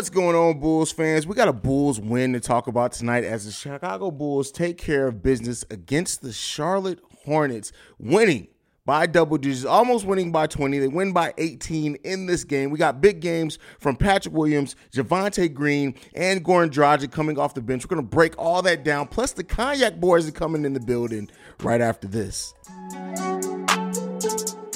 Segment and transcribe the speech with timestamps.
[0.00, 1.26] What's going on, Bulls fans?
[1.26, 5.06] We got a Bulls win to talk about tonight as the Chicago Bulls take care
[5.06, 8.48] of business against the Charlotte Hornets, winning
[8.86, 10.78] by double digits, almost winning by 20.
[10.78, 12.70] They win by 18 in this game.
[12.70, 17.60] We got big games from Patrick Williams, Javonte Green, and Goran Dragic coming off the
[17.60, 17.84] bench.
[17.84, 19.06] We're going to break all that down.
[19.06, 21.28] Plus, the Cognac Boys are coming in the building
[21.62, 22.54] right after this.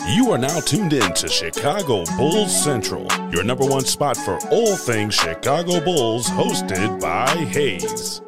[0.07, 4.77] You are now tuned in to Chicago Bulls Central, your number one spot for all
[4.77, 8.21] things Chicago Bulls, hosted by Hayes.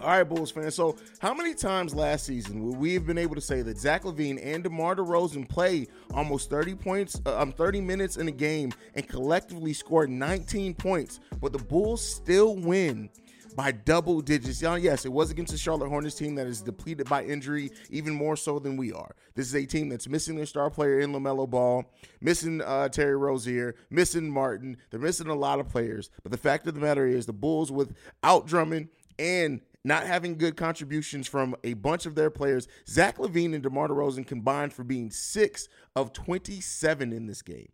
[0.00, 0.74] All right, Bulls fans.
[0.74, 4.04] So, how many times last season would we have been able to say that Zach
[4.04, 8.72] LaVine and DeMar DeRozan play almost 30 points, uh, um, 30 minutes in a game,
[8.94, 13.10] and collectively score 19 points, but the Bulls still win
[13.56, 14.60] by double digits.
[14.60, 18.36] Yes, it was against the Charlotte Hornets team that is depleted by injury, even more
[18.36, 19.16] so than we are.
[19.34, 21.84] This is a team that's missing their star player in LaMelo Ball,
[22.20, 24.76] missing uh, Terry Rozier, missing Martin.
[24.90, 26.10] They're missing a lot of players.
[26.22, 30.56] But the fact of the matter is, the Bulls, without Drummond and not having good
[30.56, 35.10] contributions from a bunch of their players, Zach LaVine and DeMar DeRozan combined for being
[35.10, 37.68] six of 27 in this game.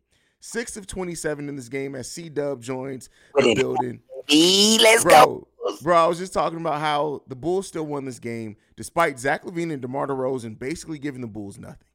[0.45, 4.01] Six of 27 in this game as C Dub joins the building.
[4.29, 5.49] Let's bro, go.
[5.83, 9.45] Bro, I was just talking about how the Bulls still won this game despite Zach
[9.45, 11.87] LaVine and DeMar DeRozan basically giving the Bulls nothing.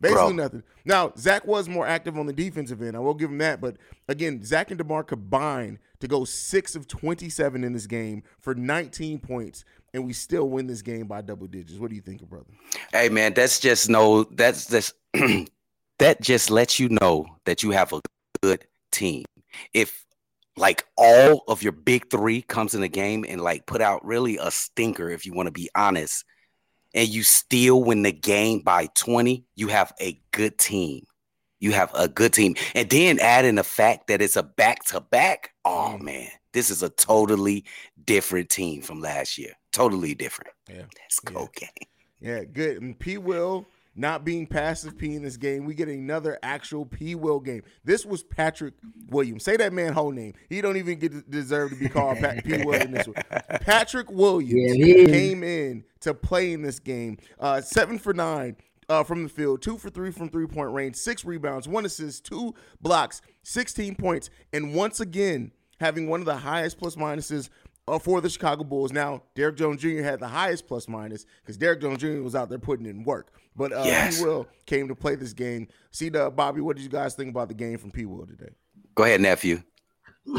[0.00, 0.44] Basically Bro.
[0.44, 0.62] nothing.
[0.86, 2.96] Now, Zach was more active on the defensive end.
[2.96, 3.60] I will give him that.
[3.60, 3.76] But
[4.08, 9.18] again, Zach and DeMar combined to go 6 of 27 in this game for 19
[9.18, 11.78] points, and we still win this game by double digits.
[11.78, 12.46] What do you think, brother?
[12.92, 14.24] Hey man, that's just no.
[14.24, 14.94] That's just
[15.98, 18.00] that just lets you know that you have a
[18.42, 19.24] good team.
[19.72, 20.04] If
[20.56, 24.38] like all of your big three comes in the game and like put out really
[24.38, 26.24] a stinker, if you want to be honest,
[26.94, 31.04] and you still win the game by 20, you have a good team.
[31.58, 32.54] You have a good team.
[32.74, 35.50] And then add in the fact that it's a back to back.
[35.64, 36.02] Oh mm.
[36.02, 37.64] man, this is a totally
[38.04, 39.52] different team from last year.
[39.72, 40.52] Totally different.
[40.68, 40.82] Yeah.
[41.00, 41.70] Let's go, gang.
[42.20, 42.80] Yeah, good.
[42.80, 43.66] And P Will
[43.96, 47.62] not being passive P in this game, we get another actual P Will game.
[47.84, 48.74] This was Patrick
[49.08, 49.44] Williams.
[49.44, 50.34] Say that man whole name.
[50.48, 53.16] He don't even get deserve to be called Pat- P Will in this one.
[53.60, 57.18] Patrick Williams Yeah, came in to play in this game.
[57.38, 58.56] Uh, seven for nine.
[58.86, 62.26] Uh, from the field, two for three from three point range, six rebounds, one assist,
[62.26, 67.48] two blocks, 16 points, and once again having one of the highest plus minuses
[67.88, 68.92] uh, for the Chicago Bulls.
[68.92, 70.02] Now, Derrick Jones Jr.
[70.02, 72.20] had the highest plus minus because Derrick Jones Jr.
[72.22, 73.32] was out there putting in work.
[73.56, 74.18] But uh, Yes.
[74.18, 74.24] P.
[74.24, 75.68] Will came to play this game.
[75.90, 78.04] See, the Bobby, what did you guys think about the game from P.
[78.04, 78.50] Will today?
[78.94, 79.62] Go ahead, nephew.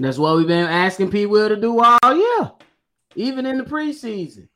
[0.00, 1.26] That's what we've been asking P.
[1.26, 2.52] Will to do all year,
[3.16, 4.48] even in the preseason.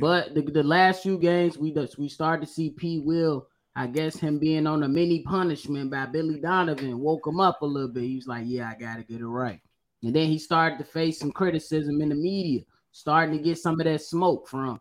[0.00, 2.98] But the, the last few games, we just- we started to see P.
[2.98, 3.46] Will.
[3.74, 7.66] I guess him being on a mini punishment by Billy Donovan woke him up a
[7.66, 8.02] little bit.
[8.04, 9.60] He was like, "Yeah, I got to get it right."
[10.02, 13.80] And then he started to face some criticism in the media, starting to get some
[13.80, 14.78] of that smoke from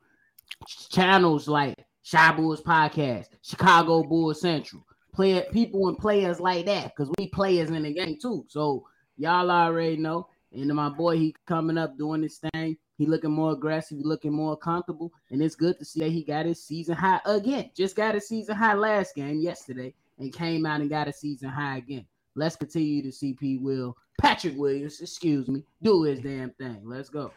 [0.67, 7.11] channels like Shy Bulls Podcast, Chicago Bulls Central, play people and players like that because
[7.17, 8.45] we players in the game too.
[8.47, 10.27] So y'all already know.
[10.53, 12.75] And my boy, he coming up doing this thing.
[12.97, 13.97] He looking more aggressive.
[13.97, 17.21] He looking more comfortable, and it's good to see that he got his season high
[17.25, 17.71] again.
[17.75, 21.49] Just got a season high last game yesterday, and came out and got a season
[21.49, 22.05] high again.
[22.35, 23.57] Let's continue to see P.
[23.57, 26.81] Will Patrick Williams, excuse me, do his damn thing.
[26.83, 27.31] Let's go.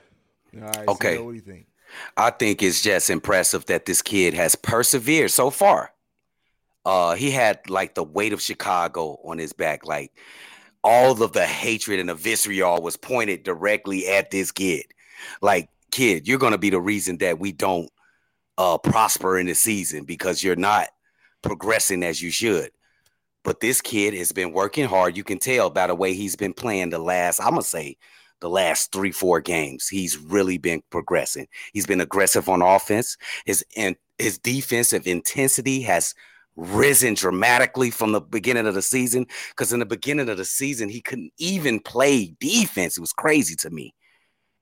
[0.55, 0.89] All right.
[0.89, 1.17] Okay.
[1.17, 1.67] So what do you think?
[2.17, 5.93] I think it's just impressive that this kid has persevered so far.
[6.85, 10.13] Uh, he had like the weight of Chicago on his back, like
[10.83, 14.85] all of the hatred and the vitriol was pointed directly at this kid.
[15.41, 17.91] Like, kid, you're gonna be the reason that we don't
[18.59, 20.89] uh prosper in the season because you're not
[21.43, 22.71] progressing as you should.
[23.45, 25.17] But this kid has been working hard.
[25.17, 27.97] You can tell by the way he's been playing the last, I'm gonna say,
[28.41, 29.89] the last three, four games.
[29.89, 31.47] He's really been progressing.
[31.73, 33.17] He's been aggressive on offense.
[33.47, 36.15] His in, his defensive intensity has
[36.57, 39.27] risen dramatically from the beginning of the season.
[39.51, 42.97] Because in the beginning of the season, he couldn't even play defense.
[42.97, 43.95] It was crazy to me.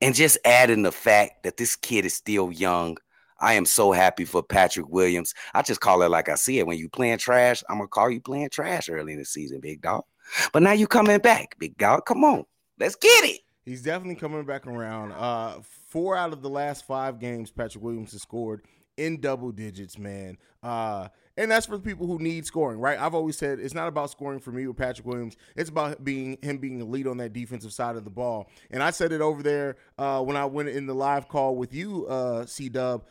[0.01, 2.97] And just adding the fact that this kid is still young.
[3.41, 5.35] I am so happy for Patrick Williams.
[5.53, 6.67] I just call it like I see it.
[6.67, 9.83] When you playing trash, I'm gonna call you playing trash early in the season, big
[9.83, 10.05] dog.
[10.53, 12.07] But now you coming back, big dog.
[12.07, 12.45] Come on,
[12.79, 13.41] let's get it.
[13.65, 15.13] He's definitely coming back around.
[15.13, 18.63] Uh, four out of the last five games, Patrick Williams has scored
[18.97, 20.37] in double digits, man.
[20.63, 22.99] Uh, and that's for the people who need scoring, right?
[22.99, 25.37] I've always said it's not about scoring for me with Patrick Williams.
[25.57, 28.51] It's about being him being a lead on that defensive side of the ball.
[28.71, 31.73] And I said it over there uh, when I went in the live call with
[31.73, 33.05] you, uh, C Dub.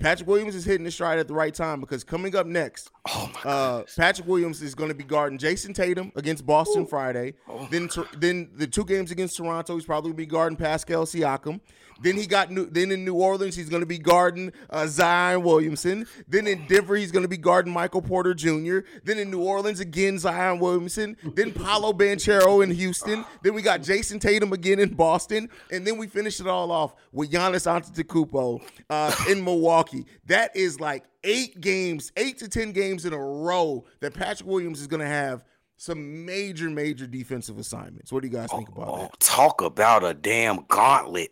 [0.00, 3.30] Patrick Williams is hitting the stride at the right time because coming up next, Oh
[3.44, 7.34] my uh, Patrick Williams is going to be guarding Jayson Tatum against Boston Friday.
[7.48, 7.68] Oh.
[7.70, 11.04] Then, Tor- then the two games against Toronto, he's probably going to be guarding Pascal
[11.04, 11.60] Siakam.
[12.02, 15.42] Then he got new, then in New Orleans, he's going to be guarding uh, Zion
[15.42, 16.06] Williamson.
[16.26, 18.78] Then in Denver, he's going to be guarding Michael Porter Jr.
[19.04, 21.16] Then in New Orleans again, Zion Williamson.
[21.34, 23.24] Then Paolo Banchero in Houston.
[23.42, 26.94] Then we got Jayson Tatum again in Boston, and then we finish it all off
[27.12, 30.06] with Giannis Antetokounmpo uh, in Milwaukee.
[30.26, 34.80] That is like eight games, eight to ten games in a row that Patrick Williams
[34.80, 35.44] is going to have
[35.76, 38.12] some major, major defensive assignments.
[38.12, 39.20] What do you guys think about Oh, that?
[39.20, 41.30] talk about a damn gauntlet.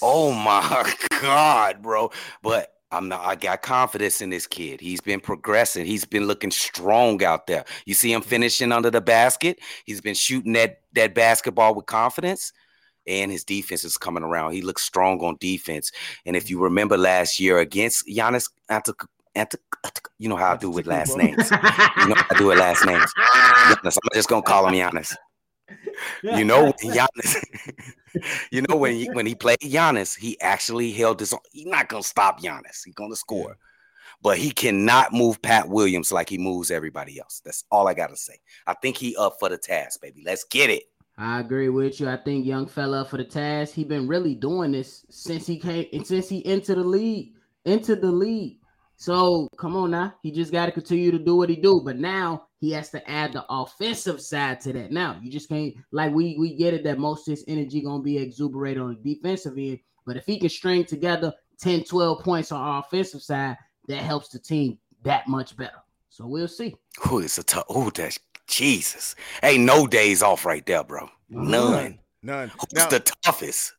[0.00, 2.10] Oh my god, bro.
[2.42, 4.80] But I'm not I got confidence in this kid.
[4.80, 5.86] He's been progressing.
[5.86, 7.64] He's been looking strong out there.
[7.86, 9.58] You see him finishing under the basket.
[9.84, 12.52] He's been shooting that that basketball with confidence.
[13.04, 14.52] And his defense is coming around.
[14.52, 15.90] He looks strong on defense.
[16.24, 16.64] And if you mm-hmm.
[16.64, 19.56] remember last year against Giannis Antetokounmpo,
[20.18, 21.50] you know how I do with last names.
[21.50, 21.56] You
[22.08, 23.12] know how I do with last names.
[23.18, 25.16] Giannis, I'm just gonna call him Giannis.
[26.22, 27.42] You know Giannis,
[28.50, 31.32] you know when he, when he played Giannis, he actually held his.
[31.32, 31.40] own.
[31.50, 32.84] He's not gonna stop Giannis.
[32.84, 33.56] He's gonna score,
[34.22, 37.40] but he cannot move Pat Williams like he moves everybody else.
[37.44, 38.38] That's all I gotta say.
[38.66, 40.22] I think he up for the task, baby.
[40.24, 40.84] Let's get it.
[41.18, 42.08] I agree with you.
[42.08, 43.74] I think young fella for the task.
[43.74, 47.96] He been really doing this since he came and since he entered the league, into
[47.96, 48.58] the league.
[48.96, 51.82] So come on now, he just got to continue to do what he do.
[51.84, 54.92] But now he has to add the offensive side to that.
[54.92, 58.04] Now you just can't like we we get it that most of his energy gonna
[58.04, 59.80] be exuberated on the defensive end.
[60.06, 63.56] But if he can string together 10, 12 points on our offensive side,
[63.88, 65.82] that helps the team that much better.
[66.08, 66.76] So we'll see.
[67.00, 67.64] Who is a tough?
[67.68, 69.16] Oh, that's Jesus.
[69.42, 71.08] Ain't no days off right there, bro.
[71.30, 71.98] None.
[72.22, 72.48] None.
[72.48, 73.72] Who's Now, the toughest?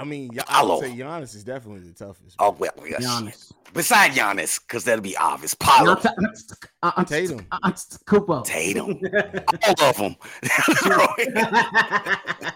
[0.00, 0.80] I mean, y- I would Paolo.
[0.80, 2.36] say Giannis is definitely the toughest.
[2.38, 3.00] Oh well, yeah, shit.
[3.00, 3.52] Giannis.
[3.72, 5.54] Beside Giannis, because that'll be obvious.
[5.54, 5.96] Paolo,
[7.06, 7.46] Tatum.
[8.06, 8.42] Cooper.
[8.44, 8.98] Tatum,
[9.78, 10.16] all of them.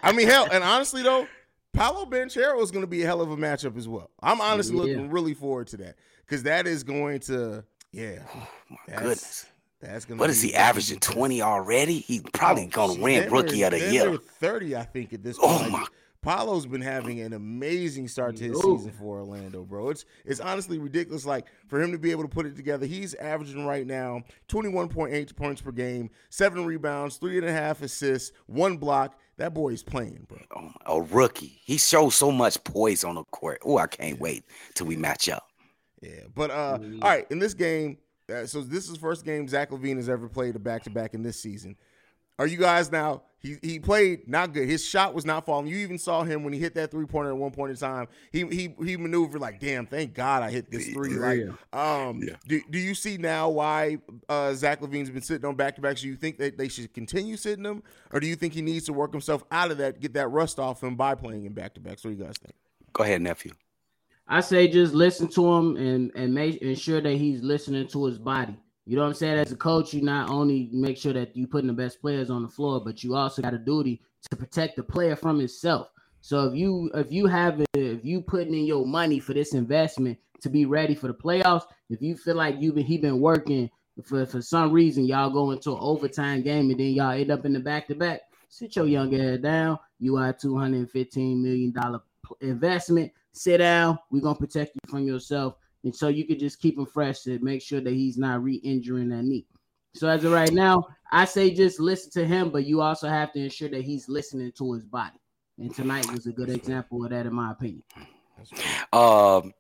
[0.03, 1.27] I mean, hell, and honestly though,
[1.73, 4.11] Paolo Banchero is going to be a hell of a matchup as well.
[4.23, 4.83] I'm honestly Yeah.
[4.83, 5.97] looking really forward to that
[6.27, 9.47] because that is going to, yeah, Oh, My that's, goodness.
[9.81, 10.99] That's gonna What is he averaging?
[11.01, 11.99] 20 already?
[11.99, 14.17] He's probably oh, gonna win rookie of the year.
[14.41, 15.53] Thirty, I think, at this Point.
[15.53, 15.73] Oh point.
[15.73, 15.87] my
[16.25, 19.91] Paolo's been having an amazing start to his season for Orlando, bro.
[19.91, 21.27] It's it's honestly ridiculous.
[21.27, 25.37] Like for him to be able to put it together, he's averaging right now 21.8
[25.37, 29.19] points per game, seven rebounds, three and a half assists, one block.
[29.37, 30.39] That boy's playing, bro.
[30.57, 31.61] Oh, a rookie.
[31.63, 33.61] He shows so much poise on the court.
[33.63, 34.45] Oh, I can't wait
[34.75, 35.47] till we match up.
[36.01, 37.27] Yeah, but uh, all right.
[37.31, 37.99] In this game,
[38.33, 40.91] uh, so this is the first game Zach LaVine has ever played a back to
[40.91, 41.77] back in this season.
[42.39, 43.23] Are you guys now?
[43.39, 44.67] He he played not good.
[44.67, 45.67] His shot was not falling.
[45.67, 48.09] You even saw him when he hit that three pointer at one point in time.
[48.33, 51.11] He he he maneuvered like, damn, thank God I hit this three.
[51.11, 51.41] Like,
[51.73, 52.37] um, Yeah.
[52.49, 53.99] do do you see now why
[54.31, 56.01] uh, Zach LaVine's been sitting on back to backs?
[56.01, 57.83] Do you think that they should continue sitting him,
[58.13, 60.59] or do you think he needs to work himself out of that, get that rust
[60.59, 62.03] off him by playing in back to backs?
[62.03, 62.55] What do you guys think?
[62.95, 63.53] Go ahead, nephew.
[64.27, 68.19] I say just listen to him and and make ensure that he's listening to his
[68.19, 68.57] body.
[68.87, 69.39] You know what I'm saying?
[69.39, 72.43] As a coach, you not only make sure that you putting the best players on
[72.43, 75.89] the floor, but you also got a duty to protect the player from himself.
[76.21, 79.55] So if you if you have it, if you putting in your money for this
[79.55, 83.21] investment to be ready for the playoffs, if you feel like you've been he been
[83.21, 83.71] working
[84.03, 87.45] for for some reason, y'all go into an overtime game and then y'all end up
[87.45, 88.23] in the back to back.
[88.49, 89.79] Sit your young ass down.
[89.99, 92.01] You are two hundred and fifteen million dollar
[92.41, 93.13] investment.
[93.33, 93.99] Sit down.
[94.11, 97.39] We're gonna protect you from yourself, and so you could just keep him fresh to
[97.41, 99.47] make sure that he's not re-injuring that knee.
[99.95, 103.33] So as of right now, I say just listen to him, but you also have
[103.35, 105.21] to ensure that he's listening to his body.
[105.59, 107.85] And tonight was a good example of that, in my opinion.
[108.93, 109.53] Um,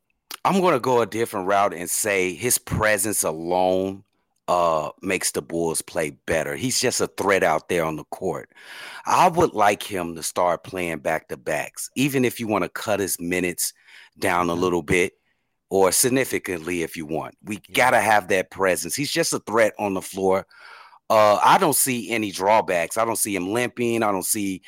[0.44, 4.02] I'm gonna go a different route and say his presence alone
[4.46, 6.56] uh makes the Bulls play better.
[6.56, 8.50] He's just a threat out there on the court.
[9.06, 12.68] I would like him to start playing back to backs, even if you want to
[12.68, 13.72] cut his minutes
[14.18, 15.14] down a little bit
[15.74, 17.34] or significantly if you want.
[17.42, 18.94] We gotta have that presence.
[18.94, 20.46] He's just a threat on the floor.
[21.10, 22.96] Uh, I don't see any drawbacks.
[22.96, 24.04] I don't see him limping.
[24.04, 24.62] I don't see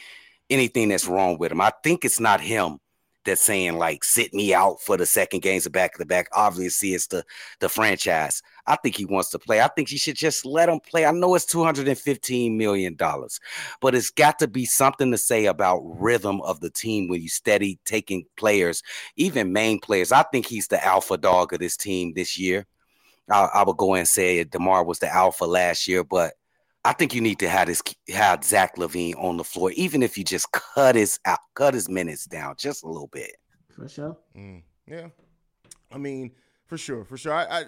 [0.50, 1.60] anything that's wrong with him.
[1.60, 2.78] I think it's not him
[3.26, 6.28] that's saying like sit me out for the second games of back to back.
[6.32, 7.24] Obviously, it's the
[7.60, 8.42] the franchise.
[8.66, 9.60] I think he wants to play.
[9.60, 11.04] I think he should just let him play.
[11.04, 13.38] I know it's two hundred and fifteen million dollars,
[13.80, 17.28] but it's got to be something to say about rhythm of the team when you
[17.28, 18.82] steady taking players,
[19.16, 20.12] even main players.
[20.12, 22.66] I think he's the alpha dog of this team this year.
[23.30, 26.34] I, I would go and say Demar was the alpha last year, but
[26.86, 30.16] I think you need to have this have Zach LaVine on the floor, even if
[30.16, 33.32] you just cut his out, cut his minutes down just a little bit.
[33.74, 34.16] For sure.
[34.36, 35.08] Mm, yeah.
[35.90, 36.30] I mean,
[36.66, 37.32] For sure, for sure.
[37.32, 37.64] I I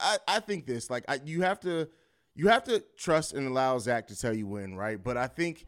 [0.00, 1.86] I, I think this like I, you have to
[2.34, 5.02] you have to trust and allow Zach to tell you when, right?
[5.02, 5.66] But I think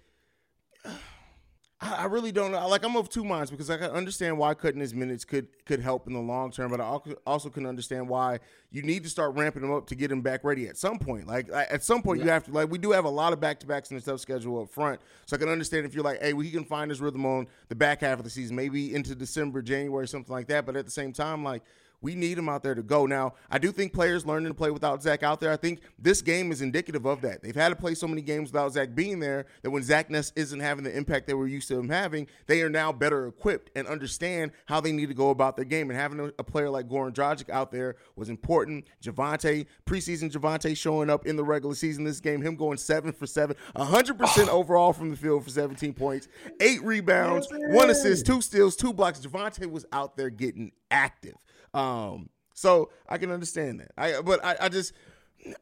[1.84, 2.66] I really don't know.
[2.66, 5.80] Like I'm of two minds because I can understand why cutting his minutes could could
[5.80, 9.34] help in the long term, but I also can understand why you need to start
[9.34, 11.26] ramping him up to get him back ready at some point.
[11.26, 12.24] Like at some point, yeah.
[12.24, 14.02] you have to like we do have a lot of back to backs in the
[14.02, 16.64] tough schedule up front, so I can understand if you're like, hey, well, he can
[16.64, 20.32] find his rhythm on the back half of the season, maybe into December, January, something
[20.32, 20.64] like that.
[20.64, 21.62] But at the same time, like
[22.04, 23.06] we need him out there to go.
[23.06, 25.50] Now, I do think players learning to play without Zach out there.
[25.50, 27.42] I think this game is indicative of that.
[27.42, 30.30] They've had to play so many games without Zach being there that when Zach Ness
[30.36, 33.70] isn't having the impact they were used to him having, they are now better equipped
[33.74, 35.88] and understand how they need to go about their game.
[35.88, 38.86] And having a, a player like Goran Dragic out there was important.
[39.02, 43.26] Javonte, preseason Javonte showing up in the regular season this game, him going seven for
[43.26, 46.28] seven, 100% overall from the field for 17 points,
[46.60, 49.20] eight rebounds, one assist, two steals, two blocks.
[49.20, 51.36] Javonte was out there getting active.
[51.74, 53.90] Um, so I can understand that.
[53.98, 54.92] I but I, I just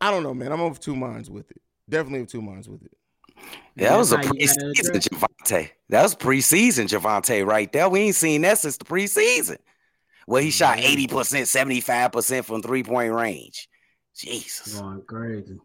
[0.00, 0.52] I don't know, man.
[0.52, 1.60] I'm of two minds with it.
[1.88, 2.92] Definitely of two minds with it.
[3.74, 5.70] Yeah, that was a preseason Javonte.
[5.88, 7.88] That was preseason Javonte right there.
[7.88, 9.58] We ain't seen that since the preseason.
[10.26, 13.68] Well, he shot 80%, 75% from three point range.
[14.14, 14.78] Jesus.
[14.78, 15.58] Going crazy.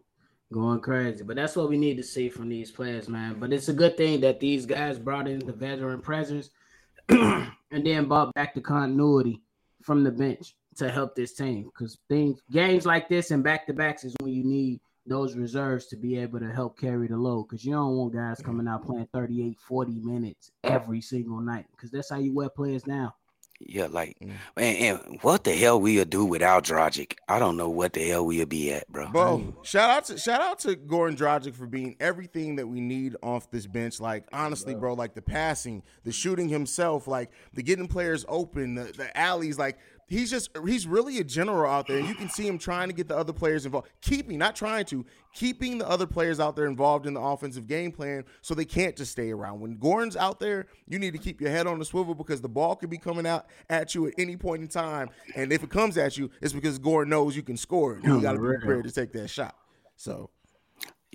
[0.51, 1.23] Going crazy.
[1.23, 3.35] But that's what we need to see from these players, man.
[3.39, 6.49] But it's a good thing that these guys brought in the veteran presence
[7.09, 9.41] and then brought back the continuity
[9.81, 11.65] from the bench to help this team.
[11.65, 15.88] Because things games like this and back to backs is when you need those reserves
[15.88, 17.48] to be able to help carry the load.
[17.50, 21.65] Because you don't want guys coming out playing 38 40 minutes every single night.
[21.72, 23.13] Because that's how you wear players now
[23.59, 24.33] yeah, like, mm.
[24.55, 27.15] and, and what the hell we'll do without Dragic?
[27.27, 29.09] I don't know what the hell we'll be at, bro.
[29.09, 33.15] Bro, shout out to shout out to Goran Dragic for being everything that we need
[33.23, 33.99] off this bench.
[33.99, 38.83] Like, honestly, bro, like the passing, the shooting himself, like the getting players open, the,
[38.83, 42.47] the alleys, like he's just he's really a general out there and you can see
[42.47, 43.89] him trying to get the other players involved.
[44.01, 47.91] Keeping not trying to keeping the other players out there involved in the offensive game
[47.91, 49.59] plan so they can't just stay around.
[49.59, 52.49] When Goran's out there you need to keep your head on the swivel because the
[52.49, 55.69] ball could be coming out at you at any point in time and if it
[55.69, 58.03] comes at you it's because Goran knows you can score it.
[58.03, 59.55] You got to be prepared to take that shot.
[59.95, 60.29] So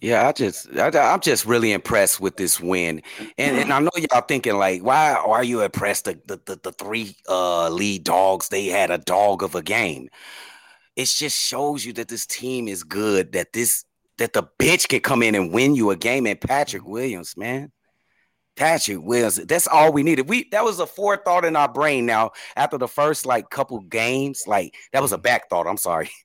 [0.03, 3.03] yeah, I just I, am just really impressed with this win,
[3.39, 6.07] and and I know y'all thinking like, why are you impressed?
[6.07, 10.09] The the the, the three uh, lead dogs they had a dog of a game.
[10.97, 13.31] It just shows you that this team is good.
[13.33, 13.85] That this
[14.19, 16.27] that the bitch can come in and win you a game.
[16.27, 17.71] And Patrick Williams, man,
[18.57, 20.29] Patrick Williams, that's all we needed.
[20.29, 22.07] We that was a forethought in our brain.
[22.07, 25.69] Now after the first like couple games, like that was a back thought.
[25.69, 26.11] I'm sorry.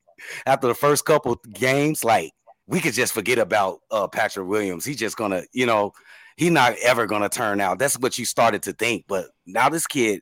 [0.48, 2.32] After the first couple games, like
[2.68, 4.86] we could just forget about uh, Patrick Williams.
[4.86, 5.94] He's just gonna, you know,
[6.36, 7.80] he's not ever gonna turn out.
[7.80, 9.06] That's what you started to think.
[9.08, 10.22] But now this kid,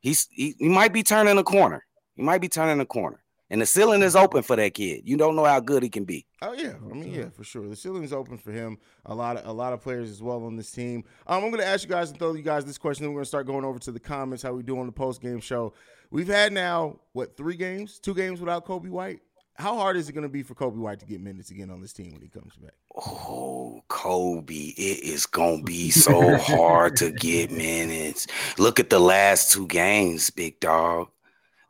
[0.00, 1.84] he's he, he might be turning a corner.
[2.14, 3.22] He might be turning a corner.
[3.48, 5.02] And the ceiling is open for that kid.
[5.04, 6.26] You don't know how good he can be.
[6.42, 7.68] Oh yeah, I mean yeah, for sure.
[7.68, 8.76] The ceiling is open for him.
[9.04, 11.04] A lot of a lot of players as well on this team.
[11.26, 13.04] Um, I'm going to ask you guys and throw you guys this question.
[13.04, 14.42] Then we're going to start going over to the comments.
[14.42, 15.74] How we do on the post game show.
[16.10, 19.20] We've had now what three games, two games without Coby White
[19.58, 21.80] how hard is it going to be for Coby White to get minutes again on
[21.80, 22.74] this team when he comes back?
[22.94, 28.26] Oh, Coby, it is going to be so hard to get minutes.
[28.58, 31.08] Look at the last two games, big dog.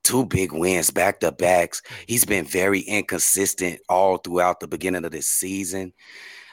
[0.02, 1.82] Two big wins back to backs.
[2.06, 5.92] He's been very inconsistent all throughout the beginning of this season.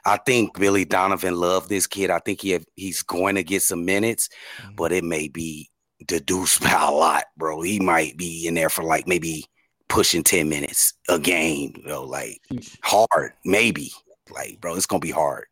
[0.06, 2.10] I think Billy Donovan loved this kid.
[2.10, 4.75] I think he have, he's going to get some minutes, mm-hmm.
[4.75, 5.70] but it may be
[6.06, 7.62] deduced by a lot, bro.
[7.62, 9.46] He might be in there for like maybe
[9.94, 12.42] pushing 10 minutes a game, you know, like
[12.82, 13.92] hard, maybe.
[14.34, 15.46] Like, bro, it's gonna be hard.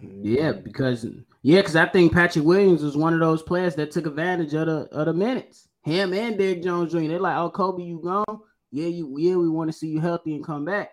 [0.00, 1.06] Yeah, because
[1.42, 4.66] yeah, because I think Patrick Williams was one of those players that took advantage of
[4.66, 5.68] the of the minutes.
[5.82, 7.00] Him and Derrick Jones Jr.
[7.00, 8.40] They're like, oh, Coby, you gone?
[8.72, 10.92] Yeah, you yeah, we want to see you healthy and come back.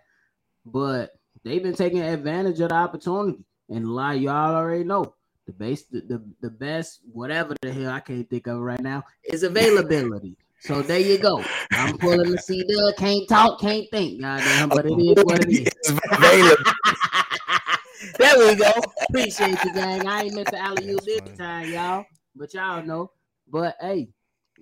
[0.66, 1.12] But
[1.46, 3.46] they've been taking advantage of the opportunity.
[3.70, 5.16] And a lot y'all already know
[5.46, 9.04] the base the, the, the best, whatever the hell I can't think of right now,
[9.24, 10.36] is availability.
[10.62, 11.44] So there you go.
[11.72, 12.96] I'm pulling the C dub.
[12.96, 14.22] Can't talk, can't think.
[14.22, 15.68] Goddamn, but it is what it is.
[18.20, 18.72] there we go.
[19.10, 20.06] Appreciate you, gang.
[20.06, 22.06] I ain't meant to alley you this time, y'all.
[22.36, 23.10] But y'all know.
[23.48, 24.10] But hey,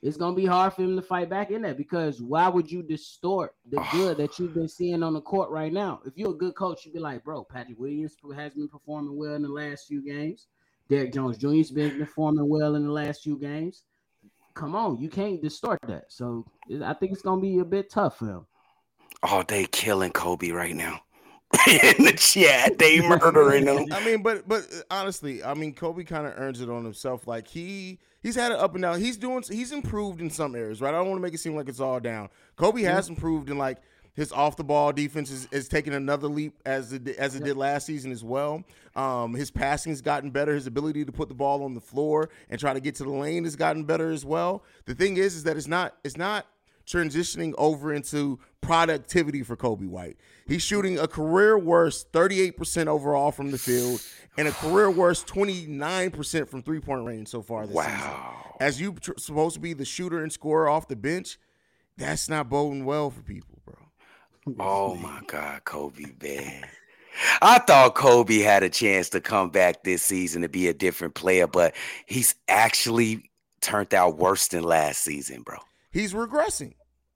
[0.01, 2.82] it's gonna be hard for him to fight back in that because why would you
[2.82, 6.00] distort the good that you've been seeing on the court right now?
[6.06, 9.34] If you're a good coach, you'd be like, bro, Patrick Williams has been performing well
[9.34, 10.48] in the last few games.
[10.88, 13.84] Derrick Jones Jr.'s been performing well in the last few games
[14.59, 16.05] come on, you can't distort that.
[16.09, 16.45] So
[16.83, 18.45] I think it's gonna be a bit tough for him.
[19.23, 21.01] Oh, they killing Coby right now.
[21.67, 22.77] in the chat.
[22.77, 23.91] They murdering him.
[23.91, 27.25] I mean, but but uh, honestly, I mean, Coby kind of earns it on himself.
[27.25, 28.99] Like he he's had it up and down.
[28.99, 30.93] He's doing he's improved in some areas, right?
[30.93, 32.29] I don't want to make it seem like it's all down.
[32.57, 33.77] Coby has improved in like
[34.19, 37.55] his off the ball defense is, is taking another leap as it as it did
[37.55, 38.65] last season as well.
[38.93, 40.53] Um, his passing's gotten better.
[40.53, 43.11] His ability to put the ball on the floor and try to get to the
[43.11, 44.65] lane has gotten better as well.
[44.83, 46.47] The thing is, is that it's not it's not
[46.85, 50.17] transitioning over into productivity for Coby White.
[50.45, 54.01] He's shooting a career worst 38% overall from the field
[54.38, 57.99] and a career worst 29% from three point range so far this season.
[58.01, 58.57] Wow.
[58.59, 61.39] As you tr- supposed to be the shooter and scorer off the bench,
[61.95, 63.58] that's not boding well for people.
[64.60, 66.65] Oh my God, Coby, man.
[67.41, 71.15] I thought Coby had a chance to come back this season to be a different
[71.15, 71.75] player, but
[72.06, 73.29] he's actually
[73.62, 75.58] turned out worse than last season, bro.
[75.91, 76.75] He's regressing.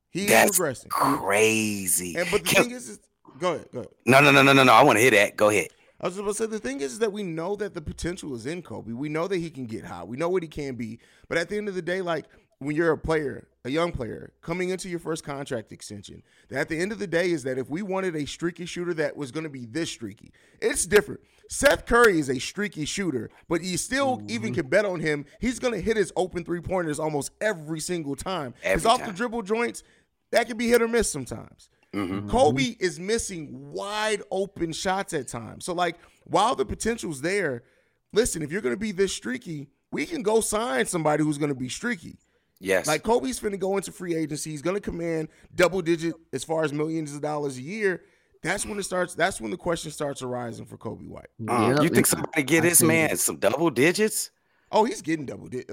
[0.10, 0.90] He's That's regressing.
[0.90, 2.16] crazy.
[2.18, 3.00] And but the Can- thing is, is
[3.40, 3.92] go ahead, go ahead.
[4.06, 4.74] no, no, no, no, no, no.
[4.74, 5.38] I want to hear that.
[5.38, 5.68] Go ahead.
[6.02, 8.36] I was about to say the thing is, is that we know that the potential
[8.36, 8.94] is in Coby.
[8.94, 10.04] We know that he can get high.
[10.04, 11.00] We know what he can be.
[11.30, 12.26] But at the end of the day, like
[12.64, 16.70] when you're a player, a young player coming into your first contract extension, that at
[16.70, 19.32] the end of the day is that if we wanted a streaky shooter that was
[19.32, 21.22] going to be this streaky, it's different.
[21.50, 24.30] Seth Curry is a streaky shooter, but you still Mm-hmm.
[24.32, 25.26] even can bet on him.
[25.40, 28.54] He's going to hit his open three pointers almost every single time.
[28.62, 29.84] His off the dribble joints
[30.32, 31.70] that can be hit or miss sometimes.
[31.94, 32.28] Mm-hmm.
[32.30, 35.64] Coby is missing wide open shots at times.
[35.66, 37.62] So, like, while the potential's there,
[38.14, 41.54] listen, if you're going to be this streaky, we can go sign somebody who's going
[41.54, 42.18] to be streaky.
[42.64, 42.88] Yes.
[42.88, 44.52] Like, Coby's finna go into free agency.
[44.52, 48.02] He's going to command double digit as far as millions of dollars a year.
[48.42, 49.16] That's when it starts.
[49.16, 51.28] That's when the question starts arising for Coby White.
[51.48, 54.32] Uh, Yep, you think somebody get this think- man some double digits?
[54.72, 55.70] Oh, he's getting double digit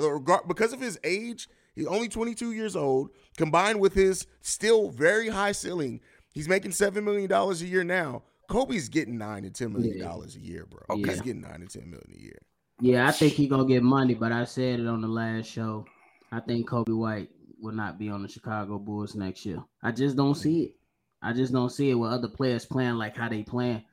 [0.47, 1.49] because of his age.
[1.75, 3.11] He's only 22 years old.
[3.37, 6.01] Combined with his still very high ceiling,
[6.35, 8.23] he's making seven million dollars a year now.
[8.51, 10.81] Coby's getting nine to ten million dollars a year, bro.
[10.91, 11.11] Okay.
[11.11, 12.39] He's getting nine to ten million a year.
[12.81, 15.87] Yeah, I think he gonna get money, but I said it on the last show.
[16.33, 19.63] I think Coby White will not be on the Chicago Bulls next year.
[19.83, 20.75] I just don't see it.
[21.23, 23.85] I just don't see it with other players playing like how they playing.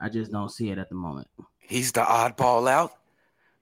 [0.00, 1.28] I just don't see it at the moment.
[1.58, 2.92] He's the oddball out.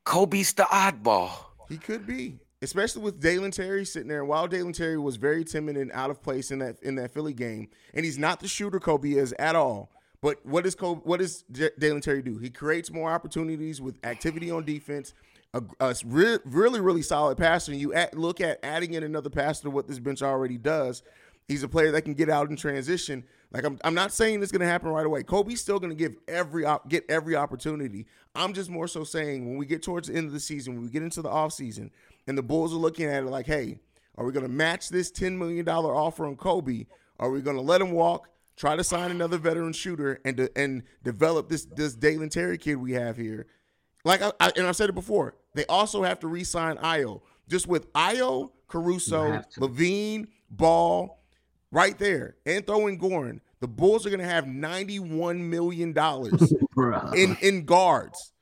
[0.04, 1.30] Coby's the oddball.
[1.68, 4.20] He could be, especially with Dalen Terry sitting there.
[4.20, 7.14] And while Dalen Terry was very timid and out of place in that in that
[7.14, 9.90] Philly game, and he's not the shooter Coby is at all.
[10.20, 11.04] But what does Coby?
[11.06, 12.36] What does J- Dalen Terry do?
[12.38, 15.14] He creates more opportunities with activity on defense.
[15.54, 17.72] A, a re- really, really solid passer.
[17.72, 21.02] And you at, look at adding in another passer to what this bench already does.
[21.48, 23.24] He's a player that can get out in transition.
[23.52, 25.22] Like I'm, I'm not saying it's going to happen right away.
[25.22, 28.06] Coby's still going to give every op- get every opportunity.
[28.34, 30.82] I'm just more so saying when we get towards the end of the season, when
[30.82, 31.90] we get into the offseason,
[32.26, 33.78] and the Bulls are looking at it like, hey,
[34.16, 36.86] are we going to match this $10 million offer on Coby?
[37.18, 40.58] Are we going to let him walk, try to sign another veteran shooter, and de-
[40.58, 43.46] and develop this this Dalen Terry kid we have here?
[44.04, 47.22] Like I, I and I've said it before, they also have to re-sign Ayo.
[47.48, 49.42] Just with Ayo, Caruso.
[49.58, 51.18] Levine, Ball,
[51.72, 56.52] right there, and throw in Goran, the Bulls are going to have ninety-one million dollars
[57.16, 58.32] in in guards.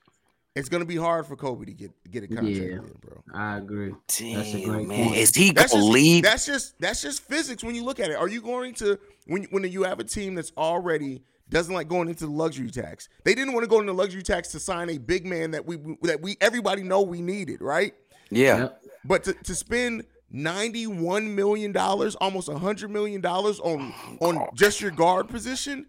[0.55, 2.65] It's going to be hard for Coby to get get a contract, Yeah.
[2.77, 3.23] in, bro.
[3.33, 3.95] I agree.
[4.09, 5.05] Damn, That's a great man.
[5.07, 5.17] point.
[5.17, 6.23] Is he gonna just leave?
[6.25, 8.17] that's just that's just physics when you look at it.
[8.17, 11.23] Are you going to when when you have a team that's already
[11.53, 13.09] doesn't like going into the luxury tax?
[13.25, 15.67] They didn't want to go into the luxury tax to sign a big man that
[15.67, 17.95] we that we everybody know we needed, right?
[18.31, 18.59] yeah.
[18.59, 18.83] Yep.
[19.05, 24.81] But to, to spend ninety-one million dollars, almost hundred million dollars on oh, on just
[24.81, 25.87] your guard position,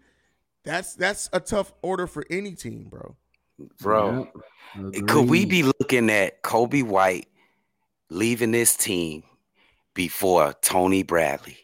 [0.64, 3.16] that's that's a tough order for any team, bro.
[3.80, 4.28] Bro.
[4.76, 5.06] Yep.
[5.06, 7.28] Could we be looking at Coby White
[8.10, 9.22] leaving this team
[9.94, 11.56] before Tony Bradley?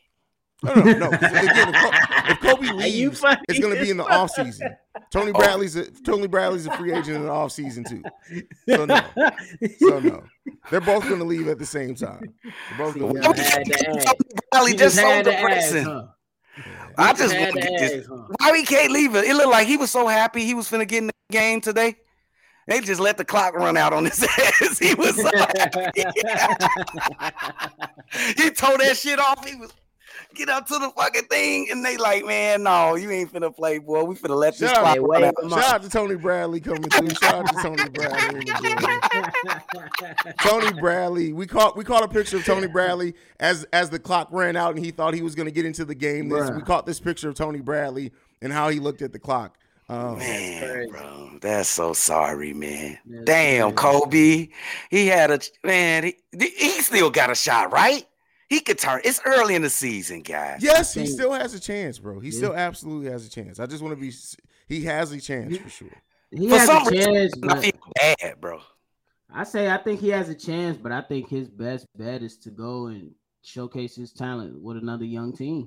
[0.62, 1.10] No, no, no.
[1.10, 4.12] 'cause Again, if, Coby leaves, it's going to be in the fuck.
[4.12, 4.76] off season.
[5.10, 8.02] Tony Bradley's a, Tony Bradley's a free agent in the off season too.
[8.68, 9.00] So no,
[9.78, 10.22] so no.
[10.70, 12.34] They're both going to leave at the same time.
[12.44, 14.04] They're both going to had to ask.
[14.06, 14.18] Tony
[14.52, 15.84] Bradley just so had to ask, depressing.
[15.84, 16.06] huh?
[16.98, 18.06] I just had want to to get this.
[18.06, 18.22] huh?
[18.38, 19.24] Why we can't leave it?
[19.24, 21.96] It looked like he was so happy he was finna get in the game today.
[22.68, 24.22] They just let the clock run out on his
[24.62, 24.78] ass.
[24.78, 26.02] He was so happy.
[28.36, 29.44] he tore that shit off.
[29.48, 29.72] He was
[30.34, 33.78] get up to the fucking thing, and they like, man, no, you ain't finna play,
[33.78, 34.04] boy.
[34.04, 35.34] We finna let this Shout clock out, run out.
[35.50, 37.10] shout out to Tony Bradley coming through.
[37.10, 38.40] Shout out to Tony Bradley.
[38.40, 40.34] In the building.
[40.40, 41.32] Tony Bradley.
[41.32, 44.74] We caught we caught a picture of Tony Bradley as as the clock ran out
[44.76, 46.28] and he thought he was going to get into the game.
[46.28, 49.56] This, we caught this picture of Tony Bradley and how he looked at the clock.
[49.88, 50.90] Um, Man, crazy.
[50.92, 52.96] bro, that's so sorry, man.
[53.04, 53.98] That's Damn, crazy.
[53.98, 54.50] Coby.
[54.88, 56.04] He had a man.
[56.04, 58.06] He, he still got a shot, right?
[58.50, 59.00] He could turn.
[59.04, 60.60] It's early in the season, guys.
[60.60, 62.18] Yes, he still has a chance, bro.
[62.18, 62.36] He Yeah.
[62.36, 62.58] still mm-hmm.
[62.58, 63.60] absolutely has a chance.
[63.60, 64.12] I just want to be.
[64.68, 65.88] He has a chance for sure.
[66.32, 68.60] He For has some a reason, chance, I but feel bad, bro.
[69.32, 72.36] I say I think he has a chance, but I think his best bet is
[72.38, 75.66] to go and showcase his talent with another young team.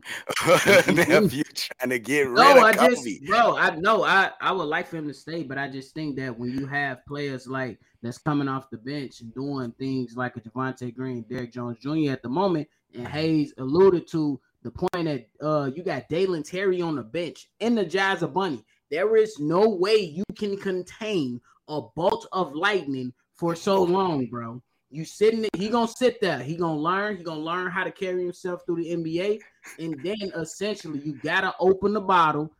[0.88, 3.19] Nephew trying to get rid No, of I Coby.
[3.19, 5.93] just, bro, I know I I would like for him to stay, but I just
[5.93, 10.15] think that when you have players like that's coming off the bench and doing things
[10.15, 12.12] like a Javonte Green, Derrick Jones Jr.
[12.12, 16.81] at the moment, and Hayes alluded to the point that uh you got Dalen Terry
[16.81, 18.63] on the bench and the Jazz Bunny.
[18.91, 24.62] There is no way you can contain a bolt of lightning for so long, bro.
[24.93, 26.38] You sitting he gonna sit there.
[26.38, 27.17] He gonna learn.
[27.17, 29.39] He gonna learn how to carry himself through the NBA,
[29.79, 32.51] and then essentially you gotta open the bottle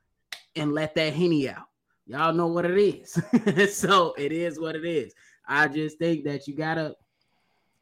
[0.56, 1.68] and let that henny out.
[2.08, 3.78] Y'all know what it is.
[3.78, 5.14] so it is what it is.
[5.48, 6.96] I just think that you gotta.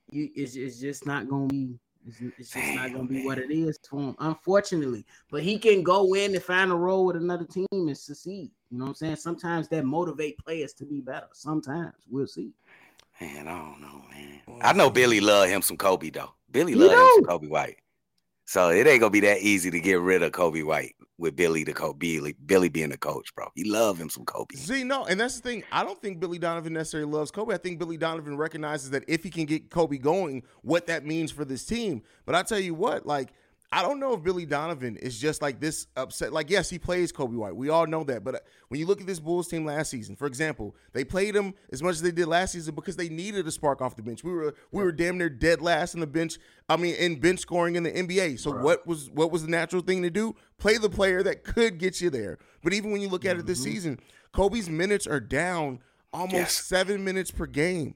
[0.09, 1.79] You it's, it's just not gonna be.
[2.05, 5.05] It's, it's just not gonna be what it is for him, unfortunately.
[5.31, 8.51] But he can go in and find a role with another team and succeed.
[8.69, 9.15] You know what I'm saying?
[9.15, 11.27] Sometimes that motivate players to be better.
[11.31, 12.51] Sometimes we'll see.
[13.21, 14.61] Man, I don't know, man.
[14.63, 16.33] I know Billy love him some Coby though.
[16.51, 17.39] Billy love him some.
[17.39, 17.77] Coby White.
[18.45, 21.63] So it ain't gonna be that easy to get rid of Coby White with Billy
[21.63, 21.99] the coach.
[21.99, 23.47] Billy, Billy being the coach, bro.
[23.53, 24.57] He love him some Coby.
[24.57, 25.63] See, no, and that's the thing.
[25.71, 27.53] I don't think Billy Donovan necessarily loves Coby.
[27.53, 31.31] I think Billy Donovan recognizes that if he can get Coby going, what that means
[31.31, 32.01] for this team.
[32.25, 33.33] But I tell you what, like,
[33.73, 36.33] I don't know if Billy Donovan is just like this upset.
[36.33, 37.55] Like, yes, he plays Coby White.
[37.55, 38.21] We all know that.
[38.21, 41.33] But uh, when you look at this Bulls team last season, for example, they played
[41.35, 44.01] him as much as they did last season because they needed a spark off the
[44.01, 44.25] bench.
[44.25, 46.37] We were we were damn near dead last in the bench.
[46.67, 48.39] I mean, in bench scoring in the NBA.
[48.39, 50.35] So what was what was the natural thing to do?
[50.57, 52.39] Play the player that could get you there.
[52.63, 53.99] But even when you look at it this season,
[54.33, 55.79] Coby's minutes are down
[56.11, 56.53] almost Yes.
[56.65, 57.95] seven minutes per game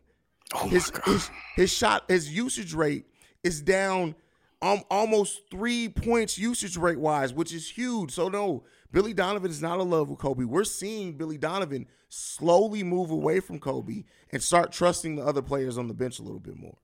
[0.53, 3.03] Oh his, his his shot his usage rate
[3.43, 4.15] is down
[4.61, 8.11] um, almost three points usage rate wise, which is huge.
[8.11, 10.45] So no, Billy Donovan is not in love with Coby.
[10.45, 15.77] We're seeing Billy Donovan slowly move away from Coby and start trusting the other players
[15.77, 16.77] on the bench a little bit more.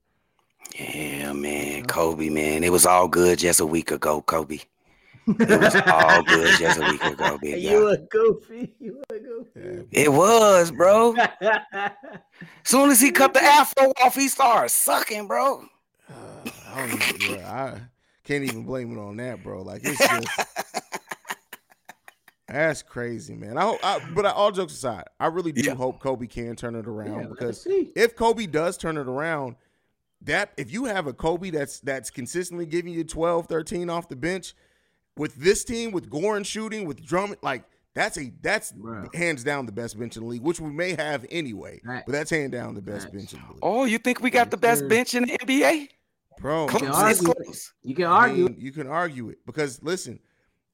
[0.77, 1.85] Yeah, man.
[1.85, 2.63] Coby, man.
[2.63, 4.65] It was all good just a week ago, Coby.
[5.27, 8.73] It was all good just a week ago, big you a goofy.
[8.79, 9.87] You a goofy.
[9.91, 11.15] It was, bro.
[12.63, 15.65] Soon as he cut the afro off, he started sucking, bro.
[16.83, 17.81] I don't even, bro, I
[18.23, 19.61] can't even blame it on that, bro.
[19.61, 20.27] Like it's just
[22.47, 23.57] that's crazy, man.
[23.57, 25.75] I hope, I, but I, all jokes aside, I really do Yeah.
[25.75, 29.55] hope Coby can turn it around let's because if Coby does turn it around,
[30.23, 34.15] that if you have a Coby that's that's consistently giving you 12, 13 off the
[34.17, 34.53] bench
[35.17, 37.63] with this team, with Goran shooting, with Drummond, like
[37.93, 39.13] that's a that's Bruh.
[39.15, 41.79] hands down the best bench in the league, which we may have anyway.
[41.85, 42.03] Facts.
[42.05, 43.15] But that's hands down the best Facts.
[43.15, 43.59] bench in the league.
[43.63, 45.87] Oh, you think we got the best bench in the NBA?
[46.39, 46.81] Bro, Close.
[46.81, 47.33] can argue.
[47.83, 48.45] You can I argue.
[48.45, 50.19] mean, you can argue it because listen,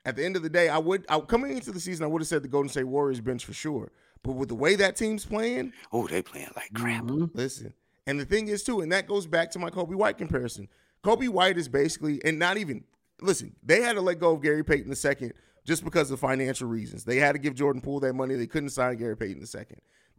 [0.05, 2.21] at the end of the day, I would I, coming into the season, I would
[2.21, 3.91] have said the Golden State Warriors bench for sure.
[4.23, 7.03] But with the way that team's playing, Oh, they playing like crap.
[7.03, 7.29] Mhm.
[7.33, 7.73] listen.
[8.05, 10.69] And the thing is too, and that goes back to my Coby White comparison.
[11.03, 12.83] Coby White is basically, and not even
[13.21, 15.31] listen, they had to let go of Gary Payton II
[15.65, 17.03] just because of financial reasons.
[17.03, 18.35] They had to give Jordan Poole that money.
[18.35, 19.65] They couldn't sign Gary Payton II.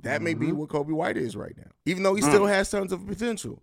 [0.01, 1.71] That may be what Coby White is right now.
[1.87, 3.63] Even though he still has tons of potential.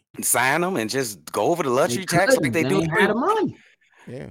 [0.21, 2.53] Sign them and just go over the luxury tax like couldn't.
[2.53, 2.81] they do.
[2.81, 3.55] ain't had the money.
[4.07, 4.29] Yeah.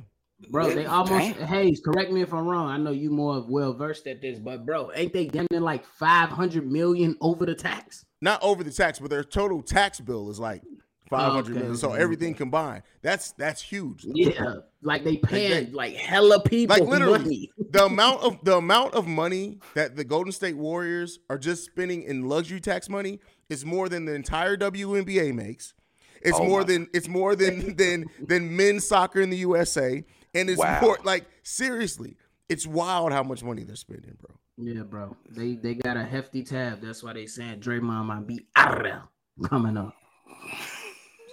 [0.51, 1.47] Bro, they almost damn.
[1.49, 2.71] Hayes, correct me if I'm wrong.
[2.71, 6.67] I know you more well versed at this, but bro, ain't they getting like 500
[6.71, 8.05] million over the tax?
[8.23, 10.63] not over the tax, but their total tax bill is like
[11.09, 11.77] five hundred Okay, million.
[11.77, 14.05] So everything combined, that's that's huge.
[14.07, 17.51] Yeah, like they paying they- like hella people Like literally, money.
[17.71, 22.03] the amount of the amount of money that the Golden State Warriors are just spending
[22.03, 25.75] in luxury tax money is more than the entire WNBA makes.
[26.23, 30.03] It's Oh more my- than it's more than than than men's soccer in the USA,
[30.35, 30.81] and it's Wow.
[30.81, 32.17] more like seriously,
[32.49, 34.35] it's wild how much money they're spending, bro.
[34.57, 35.17] Yeah, bro.
[35.31, 36.81] They they got a hefty tab.
[36.83, 39.03] That's why they saying Draymond might be out of
[39.49, 39.95] coming up.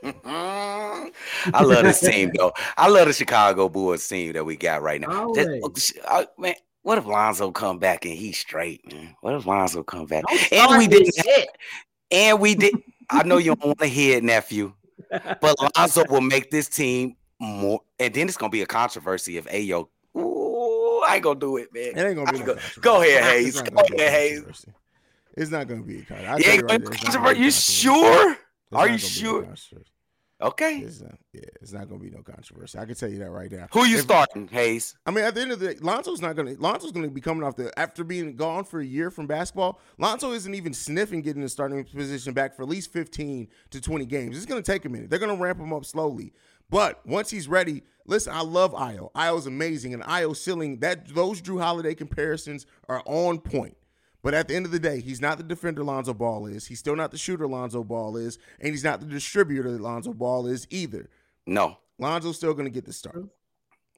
[0.26, 2.54] I love this team though.
[2.78, 5.32] I love the Chicago Bulls team that we got right now.
[5.34, 5.94] That- Always.
[6.08, 9.16] uh, man, what if Lonzo come back and he's straight, man?
[9.22, 11.14] What if Lonzo come back Don't and we didn't?
[11.16, 11.50] shit.
[12.12, 12.74] And we did.
[13.10, 14.74] I know you don't want to hear it, nephew,
[15.10, 17.82] but Lonzo will make this team more.
[18.00, 19.88] And then it's gonna be a controversy if Ayo.
[20.17, 21.98] Ooh, I ain't gonna do it, man.
[21.98, 23.62] It ain't gonna be no go, go ahead, Hayes.
[23.62, 24.65] Go gonna be a ahead, Hayes.
[25.36, 26.43] It's not gonna be a controversy.
[26.43, 28.02] You tell ain't right gonna there, it's not gonna be You a sure?
[28.02, 28.41] controversy.
[28.74, 29.48] Are you sure?
[30.39, 30.78] Okay.
[30.80, 32.78] It's not, yeah, it's not gonna be no controversy.
[32.78, 33.67] I can tell you that right now.
[33.73, 34.95] Who you If- starting, Hayes?
[35.06, 36.54] I mean, at the end of the day, Lonzo's not gonna.
[36.60, 39.80] Lonzo's gonna be coming off the after being gone for a year from basketball.
[39.97, 44.06] Lonzo isn't even sniffing getting the starting position back for at least fifteen to twenty
[44.06, 44.38] games.
[44.38, 45.10] It's gonna take a minute.
[45.10, 46.34] They're gonna ramp him up slowly,
[46.69, 48.32] but once he's ready, listen.
[48.32, 49.12] I love Ayo.
[49.13, 53.76] Ayo's amazing, and Ayo ceiling that those Jrue Holiday comparisons are on point.
[54.28, 56.68] But at the end of the day, he's not the defender Lonzo Ball is.
[56.68, 60.12] He's still not the shooter Lonzo Ball is, and he's not the distributor that Lonzo
[60.12, 61.10] Ball is either.
[61.46, 61.78] No.
[61.98, 63.24] Lonzo's still going to get the start.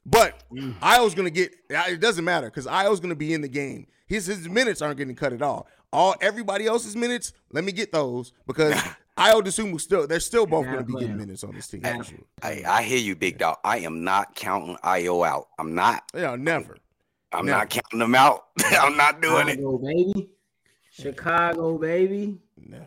[0.06, 0.78] But mm.
[0.82, 3.88] Ayo's going to get it doesn't matter because Ayo's going to be in the game.
[4.06, 5.66] His his minutes aren't getting cut at all.
[5.92, 8.76] All everybody else's minutes, let me get those because
[9.18, 11.80] Ayo Dosunmu still they're still both going to be getting minutes on this team.
[11.80, 12.20] Gotta for sure.
[12.44, 13.58] I, I hear you, big dog.
[13.64, 15.48] I am not counting Ayo out.
[15.58, 16.04] I'm not.
[16.14, 16.78] Yeah, never.
[17.32, 17.58] I'm Never.
[17.60, 18.48] not counting them out.
[18.72, 19.56] I'm not doing it.
[19.60, 20.30] Chicago, baby.
[20.92, 22.38] Chicago, baby.
[22.58, 22.86] Never.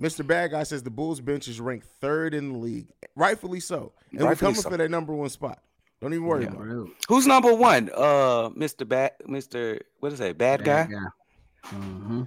[0.00, 0.26] Mr.
[0.26, 2.88] Bad Guy says the Bulls bench is ranked third in the league.
[3.14, 3.92] Rightfully so.
[4.10, 4.68] And we're coming so.
[4.70, 5.60] for that number one spot.
[6.00, 6.50] Don't even worry Yeah.
[6.50, 6.92] about it.
[7.08, 7.90] Who's number one?
[7.94, 8.88] Uh, Mr.
[8.88, 9.78] Bad, Mr.
[10.00, 10.36] What is that?
[10.36, 10.82] Bad guy.
[10.84, 11.68] bad guy.
[11.76, 12.22] Mm-hmm.
[12.22, 12.26] I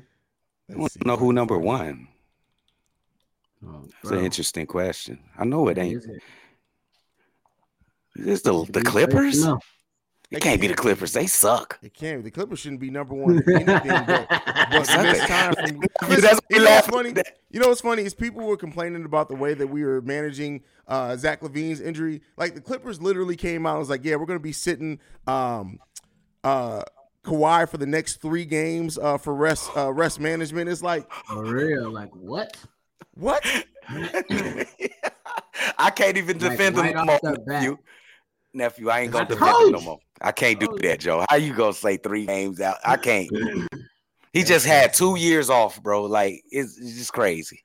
[0.70, 1.00] Let's want see.
[1.06, 2.08] know who number one.
[3.66, 5.20] Oh, It's an interesting question.
[5.38, 5.98] I know it ain't.
[5.98, 6.22] Is it?
[8.16, 9.44] Is the the Clippers?
[9.46, 9.60] No.
[10.30, 11.14] It can't be the Clippers.
[11.14, 11.80] They suck.
[11.82, 12.18] It can't.
[12.20, 12.24] Be.
[12.30, 13.66] The Clippers shouldn't be number one in anything
[14.08, 15.80] but, but time from.
[16.02, 17.14] That's Listen, what you know what's funny?
[17.50, 20.64] You know what's funny is people were complaining about the way that we were managing
[20.88, 22.22] uh, Zach LaVine's injury.
[22.36, 25.00] Like the Clippers literally came out and was like, "Yeah, we're going to be sitting
[25.28, 25.80] um,
[26.44, 26.84] uh,
[27.24, 31.46] Kawhi for the next three games uh, for rest uh, rest management." It's like, For
[31.46, 31.90] real.
[31.90, 32.58] Like what?
[33.14, 33.46] what?
[35.78, 37.78] I can't even Like, defend right them no more, nephew.
[38.54, 40.00] Nephew, I ain't gonna defend him told no more.
[40.22, 41.26] I can't do that, Joe.
[41.30, 42.78] How you gonna say three games out?
[42.84, 43.30] I can't.
[44.34, 46.04] He just had two years off, bro.
[46.04, 47.64] Like it's, it's just crazy.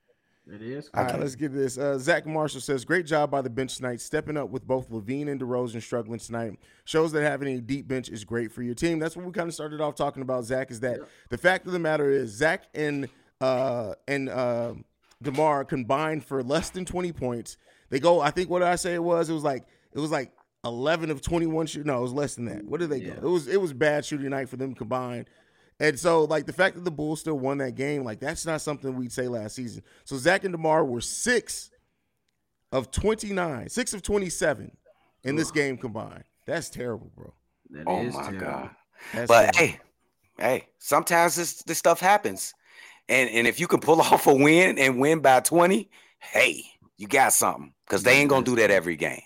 [0.50, 0.90] It is.
[0.94, 1.78] All right, let's get this.
[1.78, 5.28] Uh, Zach Marshall says, "Great job by the bench tonight, stepping up with both LaVine
[5.28, 6.58] and DeRozan struggling tonight.
[6.84, 8.98] Shows that having a deep bench is great for your team.
[8.98, 10.44] That's what we kind of started off talking about.
[10.44, 13.08] Zach is that the fact of the matter is Zach and
[13.40, 14.74] uh, and uh,
[15.22, 17.56] Demar combined for less than twenty points.
[17.90, 18.20] They go.
[18.20, 19.28] I think what did I say it was.
[19.30, 20.32] It was like it was like
[20.64, 21.86] eleven of twenty one shoot.
[21.86, 22.64] No, it was less than that.
[22.64, 23.14] What did they Yeah.
[23.14, 23.28] go?
[23.28, 25.28] It was it was bad shooting night for them combined.
[25.80, 28.60] And so, like the fact that the Bulls still won that game, like that's not
[28.60, 29.82] something we'd say last season.
[30.04, 31.70] So Zach and Demar were six
[32.70, 34.76] of twenty nine, six of twenty seven
[35.24, 36.24] in this game combined.
[36.46, 37.32] That's terrible, bro.
[37.70, 38.38] That Oh is my terrible.
[38.38, 38.70] god.
[39.12, 39.58] That's But terrible.
[39.58, 39.80] hey,
[40.38, 42.54] hey, sometimes this this stuff happens.
[43.08, 46.64] And and if you can pull off a win and win by 20, hey,
[46.96, 47.72] you got something.
[47.86, 49.22] Because they ain't gonna do that every game.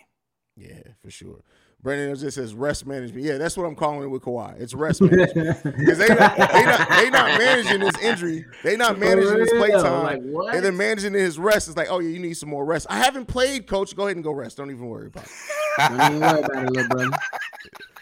[0.57, 1.41] Yeah, for sure.
[1.83, 3.25] Brandon just says rest management.
[3.25, 4.59] Yeah, that's what I'm calling it with Kawhi.
[4.61, 8.45] It's rest management because they not, they not they not managing his injury.
[8.65, 10.03] They not managing his play real, time.
[10.03, 10.55] like, what?
[10.55, 12.87] And then managing his rest is like, oh yeah, you need some more rest.
[12.89, 13.95] I haven't played, coach.
[13.95, 14.57] Go ahead and go rest.
[14.57, 15.31] Don't even worry about it.
[15.79, 17.17] Don't even worry about it, little brother.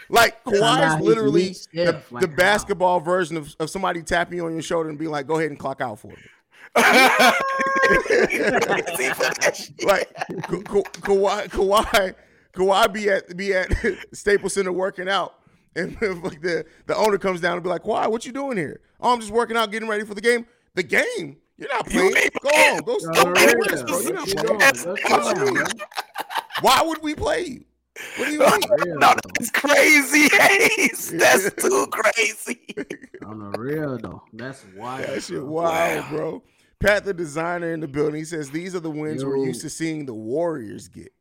[0.08, 2.36] Like Kawhi is literally the, stiff, the like, how?
[2.36, 5.50] basketball version of, of somebody tapping you on your shoulder and being like, "Go ahead
[5.50, 6.16] and clock out for me."
[6.76, 6.82] See,
[9.10, 9.84] for that shit.
[9.84, 12.14] Like Ka- Ka- Kawhi, Kawhi,
[12.54, 13.68] Kawhi be at be at
[14.12, 15.34] Staples Center working out,
[15.76, 18.80] and like the the owner comes down and be like, "Kawhi, what you doing here?"
[19.00, 20.46] Oh, I'm just working out, getting ready for the game.
[20.74, 21.36] The game?
[21.56, 22.16] You're not playing.
[22.16, 22.98] ain't Go on, go.
[23.00, 23.34] Yo, go real.
[23.34, 24.00] get rest, bro.
[24.00, 24.46] You're not What you playing.
[24.46, 24.58] doing?
[24.58, 25.54] What's What going you on, mean?
[25.54, 25.86] bro?
[26.62, 27.64] Why would we play you?
[28.16, 28.60] What do you mean?
[28.86, 30.28] Real, No, that's crazy.
[30.36, 31.12] Hayes.
[31.16, 32.58] That's too crazy.
[33.24, 34.22] On the real though.
[34.32, 35.06] That's wild.
[35.06, 36.10] That shit wild, Wow.
[36.10, 36.42] bro.
[36.80, 39.70] Pat, the designer in the building, he says these are the wins we're used to
[39.70, 41.12] seeing the Warriors get.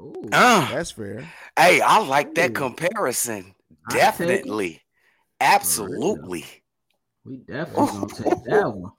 [0.00, 1.28] Ooh, Uh, That's fair.
[1.58, 2.54] hey, I like that Ooh.
[2.54, 3.54] comparison.
[3.88, 4.04] I take it.
[4.04, 4.82] Definitely.
[5.40, 6.44] Absolutely.
[7.24, 8.92] we definitely gonna take that one.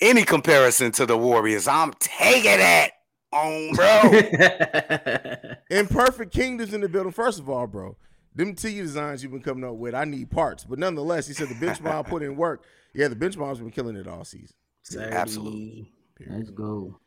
[0.00, 2.92] Any comparison to the Warriors, I'm taking it
[3.32, 5.56] on, bro.
[5.78, 7.12] Imperfect Kingdoms in the building.
[7.12, 7.96] First of all, bro,
[8.34, 10.64] them T designs you've been coming up with, I need parts.
[10.64, 12.64] But nonetheless, he said the bench mob put in work.
[12.94, 14.54] Yeah, the bench bomb's been killing it all season.
[14.98, 15.90] Absolutely.
[16.26, 16.98] Let's go.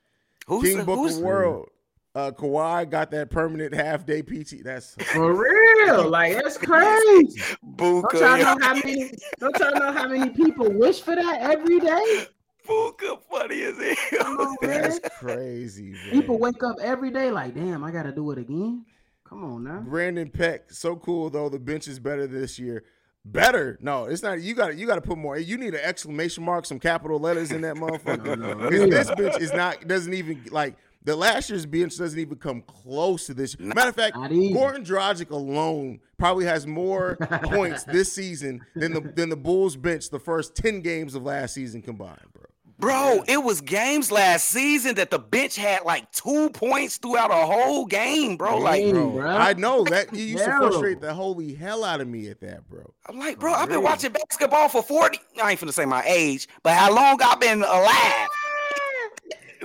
[0.47, 1.69] Who's King the, Book who's, of World.
[2.15, 4.63] Uh, Kawhi got that permanent half day PT.
[4.63, 7.41] That's For real, like that's crazy.
[7.75, 9.11] Don't Buka, y'all know how many?
[9.39, 12.27] Don't y'all know how many people wish for that every day?
[12.65, 13.75] Buka funny as
[14.11, 14.41] Come hell.
[14.41, 14.81] on, man.
[14.81, 15.91] that's crazy.
[15.91, 16.11] Man.
[16.11, 18.85] People wake up every day like, damn, I gotta do it again.
[19.25, 19.79] Come on now.
[19.81, 21.49] Brandon Peck, so cool though.
[21.49, 22.85] The bench is better this year.
[23.25, 23.77] Better?
[23.81, 24.39] No, it's not.
[24.41, 25.35] You got to you got to put more.
[25.37, 28.37] You need an exclamation mark, some capital letters in that motherfucker.
[28.37, 28.69] No, no, no.
[28.69, 33.27] this bench is not doesn't even like the last year's bench doesn't even come close
[33.27, 33.57] to this.
[33.59, 39.29] Matter of fact, Goran Dragic alone probably has more points this season than the than
[39.29, 42.43] the Bulls bench the first ten games of last season combined, bro.
[42.77, 47.45] Bro, it was games last season that the bench had like two points throughout a
[47.45, 48.57] whole game, bro.
[48.57, 49.27] Like, Dang, Bro, bro.
[49.27, 52.67] I know that you used to frustrate the holy hell out of me at that,
[52.69, 52.83] bro.
[53.07, 55.19] I'm like, bro, I've been watching basketball for 40.
[55.41, 58.27] I ain't finna say my age, but how long I've been alive.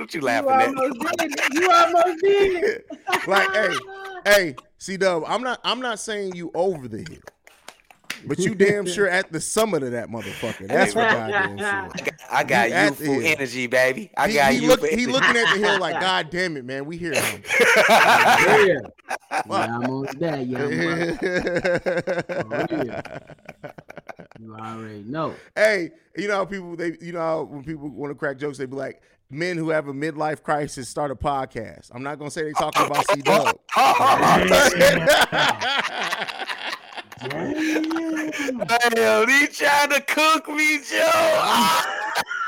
[0.00, 0.74] What you You laughing at?
[0.74, 1.54] did.
[1.54, 2.64] You almost did.
[2.64, 2.86] it.
[3.28, 3.74] like, hey,
[4.24, 7.18] hey, C Dub, I'm not I'm not saying you over the hill.
[8.26, 10.68] But you damn sure at the summit of that motherfucker.
[10.68, 11.66] That's for goddamn sure.
[11.66, 14.10] I got, I got You at the youthful energy, baby.
[14.16, 14.68] I He, got he, you.
[14.68, 17.42] look, he looking at the hill like, God damn it, man, we hear him.
[17.88, 18.66] Yeah.
[18.66, 18.80] Yeah,
[19.46, 20.46] I'm on that.
[20.46, 20.68] Yeah,
[24.40, 25.34] you already know.
[25.54, 28.58] hey, you know how people they you know how when people want to crack jokes,
[28.58, 31.90] they be like, men who have a midlife crisis start a podcast.
[31.94, 33.58] I'm not gonna say they talking about C Dub.
[37.20, 41.80] Damn, he trying to cook me, Joe.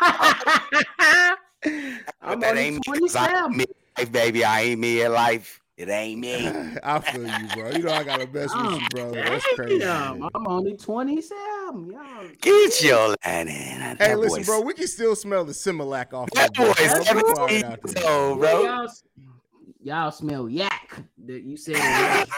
[2.22, 2.80] I'm that ain't me.
[3.00, 3.60] 'cause I 27.
[3.60, 4.44] ain't midlife, baby.
[4.44, 5.60] I ain't me in life.
[5.76, 6.50] It ain't me.
[6.84, 7.70] I feel you, bro.
[7.70, 9.08] You know I gotta mess with you, bro.
[9.08, 9.78] Oh, That's crazy.
[9.78, 10.28] Man.
[10.34, 11.90] I'm only 27.
[11.90, 12.28] Y'all.
[12.40, 13.48] Get your line in.
[13.48, 16.70] Hey, That listen, voice- bro, we can still smell the Similac off That that boy
[16.82, 18.10] is Let's 17 years there.
[18.10, 18.86] old, Yeah, bro.
[19.82, 21.00] Y'all, y'all smell yak.
[21.26, 22.28] That you said yak.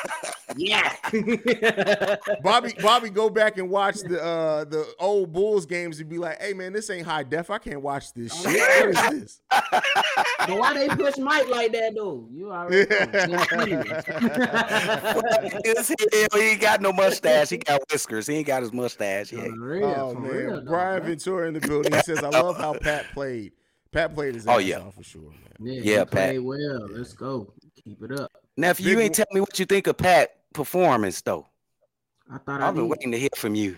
[0.56, 2.20] yak.
[2.42, 6.40] Bobby, Bobby, go back and watch the uh the old Bulls games and be like,
[6.40, 7.50] "Hey, man, this ain't high def.
[7.50, 8.94] I can't watch this Oh, shit.
[8.94, 12.28] What is this?" but why they push Mike like that though?
[12.32, 13.38] You already know.
[15.64, 17.50] His hell, he ain't got no mustache.
[17.50, 18.26] He got whiskers.
[18.26, 19.52] He ain't got his mustache For yet.
[19.56, 21.08] real, oh for man, real, Brian bro.
[21.08, 21.92] Ventura in the building.
[21.92, 23.52] He says, "I love how Pat played.
[23.94, 24.80] Pat played his Oh, yeah.
[24.80, 26.08] off for sure, man." Yeah, Yeah, he Pat.
[26.10, 26.86] played well.
[26.90, 27.52] Let's go.
[27.82, 28.30] Keep it up.
[28.56, 31.46] Nephew, Big you ain't w- tell me what you think of Pat performance though.
[32.30, 33.76] I thought I I've been waiting to hear from you.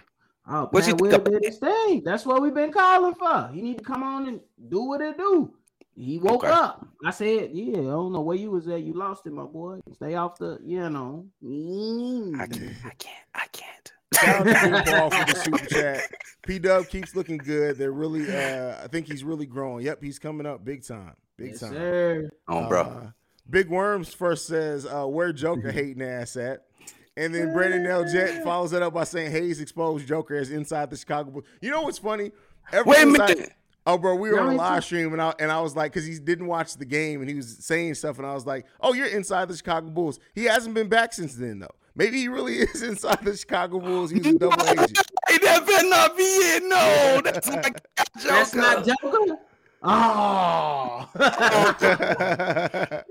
[0.48, 2.02] Oh, What you Pat think Will about did his thing.
[2.04, 3.48] That's what we've been calling for.
[3.52, 5.52] He need to come on and do what it do.
[5.96, 6.52] He woke Okay.
[6.52, 6.86] up.
[7.04, 8.82] I said, "Yeah, I don't know where you was at.
[8.82, 9.80] You lost it, my boy.
[9.94, 12.38] Stay off the, you know." Mm.
[12.38, 12.72] I can't.
[12.84, 13.26] I can't.
[13.34, 13.92] I can't.
[14.14, 16.02] Shout out to Paul for the super chat.
[16.46, 17.76] P Dub keeps looking good.
[17.76, 19.84] They're really, uh, I think he's really growing.
[19.84, 21.72] Yep, he's coming up big time, big Yes, time.
[21.72, 22.30] sir.
[22.48, 22.80] On, bro.
[22.82, 23.10] Uh,
[23.48, 26.64] Big Worms first says, uh, where Joker hating ass at?
[27.16, 28.04] And then Brandon L.
[28.04, 31.44] Jet follows that up by saying Hayes exposed Joker as inside the Chicago Bulls.
[31.62, 32.30] You know what's funny?
[32.72, 33.52] Ever Wait a since I- minute.
[33.86, 35.92] oh, bro, we were You on a live stream and I and I was like,
[35.92, 38.66] because he didn't watch the game and he was saying stuff, and I was like,
[38.80, 40.18] oh, you're inside the Chicago Bulls.
[40.34, 41.74] He hasn't been back since then, though.
[41.96, 44.10] Maybe he really is inside the Chicago Bulls.
[44.10, 44.98] He was a double agent.
[45.28, 46.62] Hey, that better not be it.
[46.64, 47.80] No, that's not Joker.
[48.28, 49.38] That's not Joker.
[49.82, 51.08] Oh,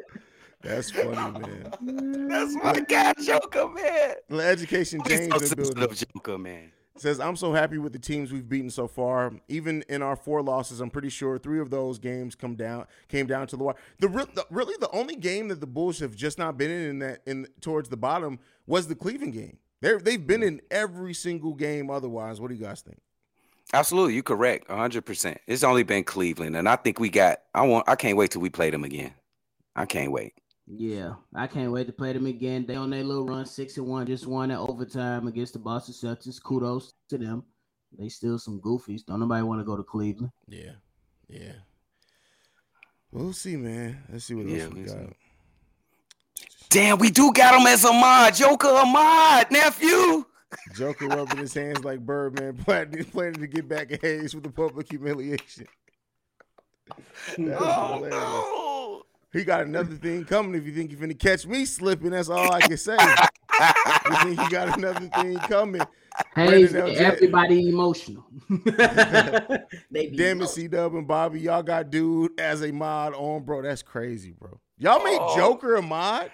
[0.61, 2.27] That's funny, man.
[2.27, 4.15] That's my guy, Joker, man.
[4.29, 5.77] The Education He's James so in building.
[5.89, 6.71] sensitive, Joker, man.
[6.97, 9.33] Says I'm so happy with the teams we've beaten so far.
[9.47, 13.27] Even in our four losses, I'm pretty sure three of those games come down came
[13.27, 13.75] down to the wire.
[13.99, 16.89] The, re- the really the only game that the Bulls have just not been in,
[16.89, 19.57] in that in towards the bottom was the Cleveland game.
[19.81, 21.89] They they've been in every single game.
[21.89, 22.99] Otherwise, what do you guys think?
[23.73, 24.69] Absolutely, you're correct.
[24.69, 25.39] hundred percent.
[25.47, 27.39] It's only been Cleveland, and I think we got.
[27.53, 27.89] I want.
[27.89, 29.13] I can't wait till we play them again.
[29.75, 30.33] I can't wait.
[30.67, 31.13] Yeah.
[31.33, 32.65] I can't wait to play them again.
[32.65, 35.93] They on their little run, six and one, just won in overtime against the Boston
[35.93, 36.41] Celtics.
[36.41, 37.43] Kudos to them.
[37.97, 39.05] They still some goofies.
[39.05, 40.31] Don't nobody want to go to Cleveland.
[40.47, 40.73] Yeah,
[41.29, 41.53] yeah.
[43.11, 44.03] We'll see, man.
[44.11, 44.95] Let's see what Yeah, else we we'll see.
[44.95, 45.13] got.
[46.69, 50.25] Damn, we do got him as a mod, Joker, a mod, nephew.
[50.75, 54.49] Joker rubbing his hands like Birdman, planning, planning to get back at Hayes with the
[54.49, 55.67] public humiliation.
[57.37, 58.11] That's Oh hilarious.
[58.11, 58.64] no.
[59.35, 60.55] He got another thing coming.
[60.55, 62.95] If you think you're gonna catch me slipping, that's all I can say.
[64.09, 65.81] you think he got another thing coming?
[66.33, 67.05] Hey, Brandon L.
[67.05, 68.25] Everybody emotional.
[68.49, 70.47] they be Damn it.
[70.47, 73.61] C Dub and Bobby, y'all got dude as a mod on, bro.
[73.61, 74.57] That's crazy, bro.
[74.77, 75.35] Y'all made Oh.
[75.35, 76.31] Joker a mod.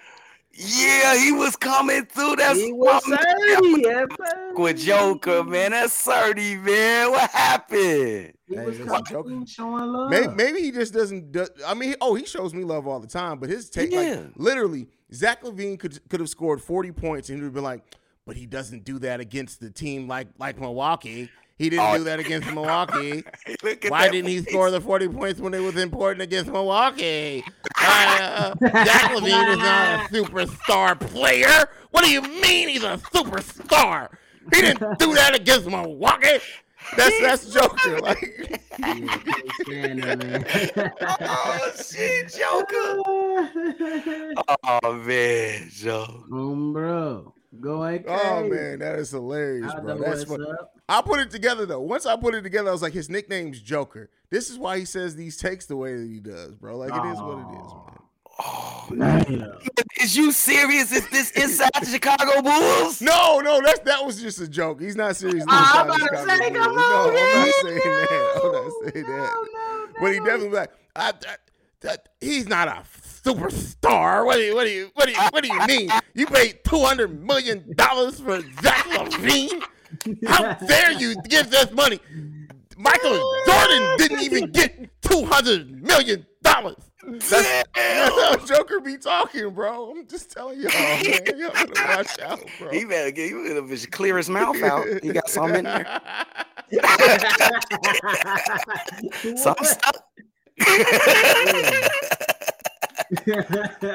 [0.54, 2.36] Yeah, he was coming through.
[2.36, 3.56] That's he was my man.
[3.56, 3.82] thirty.
[3.82, 5.70] yeah, with Joker, man.
[5.70, 7.10] That's 30, man.
[7.10, 8.34] What happened?
[8.46, 10.10] He was listen, coming showing love.
[10.10, 11.32] Maybe, maybe he just doesn't.
[11.32, 14.00] Do, I mean, oh, he shows me love all the time, but his take, Yeah.
[14.00, 17.64] like, literally, Zach LaVine could could have scored forty points, and he would have been
[17.64, 17.82] like,
[18.26, 21.30] but he doesn't do that against the team like like Milwaukee.
[21.62, 21.98] He didn't Oh.
[21.98, 23.22] do that against Milwaukee.
[23.62, 27.44] Look at Why didn't he score the 40 points when it was important against Milwaukee?
[27.80, 31.68] Uh, Zach LaVine is not a superstar player.
[31.92, 34.08] What do you mean he's a superstar?
[34.52, 36.40] He didn't do that against Milwaukee.
[36.96, 38.00] That's that's Joker.
[38.00, 40.44] Like, Yeah, can't stand him, man.
[41.20, 42.98] Oh, shit, Joker.
[44.64, 46.24] Oh, man, Joe.
[46.32, 48.04] Um, bro, go ahead.
[48.08, 49.94] oh man, that is hilarious, I bro.
[49.96, 50.54] know That's what's fun.
[50.58, 50.72] up.
[50.88, 51.80] I put it together though.
[51.80, 54.10] Once I put it together, I was like, his nickname's Joker.
[54.30, 56.76] This is why he says these takes the way that he does, bro.
[56.78, 57.98] Like it is what it is, man.
[58.44, 59.58] Oh, Damn.
[60.02, 60.90] is you serious?
[60.90, 63.00] Is this inside the Chicago Bulls?
[63.02, 64.80] No, no, that's that was just a joke.
[64.80, 65.44] He's not serious.
[65.48, 66.82] Ah, I'm inside about to the say, Chicago come Bulls.
[66.82, 68.40] on, no, I'm not saying that.
[68.42, 69.48] I'm not saying that.
[69.52, 71.12] No, no, But he definitely like, I, I,
[71.82, 72.82] that, he's not a
[73.24, 74.24] superstar.
[74.24, 75.90] What do you, what do you, what do you, what do you mean?
[76.14, 79.62] You paid two hundred million dollars for Zach LaVine?
[80.26, 81.98] How dare you give this money?
[82.76, 86.76] Michael Jordan didn't even get two hundred million dollars.
[87.04, 89.90] That's, that's how Joker be talking, bro.
[89.90, 91.04] I'm just telling y'all, man.
[91.36, 92.70] Y'all better watch out, bro.
[92.70, 94.86] He better get you better clear his mouth out.
[95.02, 96.00] He got something in there.
[99.36, 99.96] Something stuck.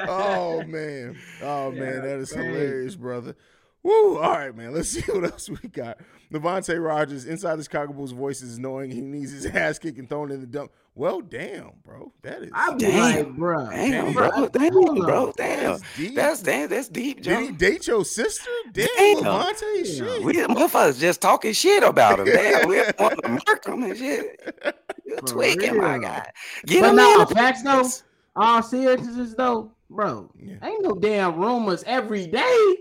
[0.08, 2.48] Oh man, oh man, Yeah, that is crazy.
[2.48, 3.36] hilarious, brother.
[3.84, 4.18] Woo!
[4.18, 4.74] All right, man.
[4.74, 5.98] Let's see what else we got.
[6.32, 10.30] Devontae Rogers, inside the Chicago Bulls voices, knowing he needs his ass kicked and thrown
[10.32, 10.72] in the dump.
[10.94, 12.12] Well, damn, bro.
[12.22, 12.50] That is.
[12.52, 12.98] I'm Damn.
[12.98, 13.70] like, bro.
[13.70, 14.48] Damn, Bro, bro.
[14.48, 15.32] Damn, bro.
[15.36, 15.62] Damn.
[15.70, 16.14] That's deep.
[16.16, 16.68] That's damn.
[16.68, 17.54] That's deep, Did he Joe.
[17.54, 18.50] date your sister?
[18.72, 19.16] Damn, Damn.
[19.18, 20.22] Levante, shit.
[20.24, 22.26] We motherfuckers just talking shit about him.
[22.26, 24.74] Damn, we want to murk him and shit.
[25.06, 26.02] You're For tweaking, my real.
[26.02, 26.30] guy.
[26.66, 27.88] Get But him no, in the facts though.
[28.34, 28.46] Press.
[28.46, 30.30] All seriousness though, bro.
[30.40, 30.56] Yeah.
[30.62, 32.76] Ain't no damn rumors every day.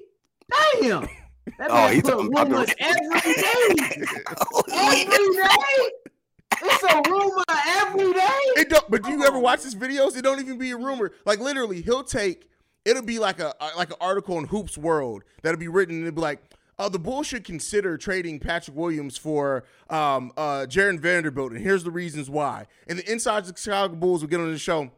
[0.81, 1.07] Damn.
[1.57, 4.05] That Oh, man he put talking about the- rumors every day.
[4.73, 5.89] Every day.
[6.59, 8.41] It's a rumor every day.
[8.61, 10.17] It don't, but do you ever watch his videos?
[10.17, 11.11] It don't even be a rumor.
[11.25, 12.49] Like literally, he'll take.
[12.85, 16.15] It'll be like a like an article in Hoops World that'll be written and it'll
[16.15, 16.39] be like,
[16.79, 21.83] uh, the Bulls should consider trading Patrick Williams for um uh Jarred Vanderbilt, and here's
[21.83, 22.65] the reasons why.
[22.87, 24.89] And the inside of the Chicago Bulls will get on the show.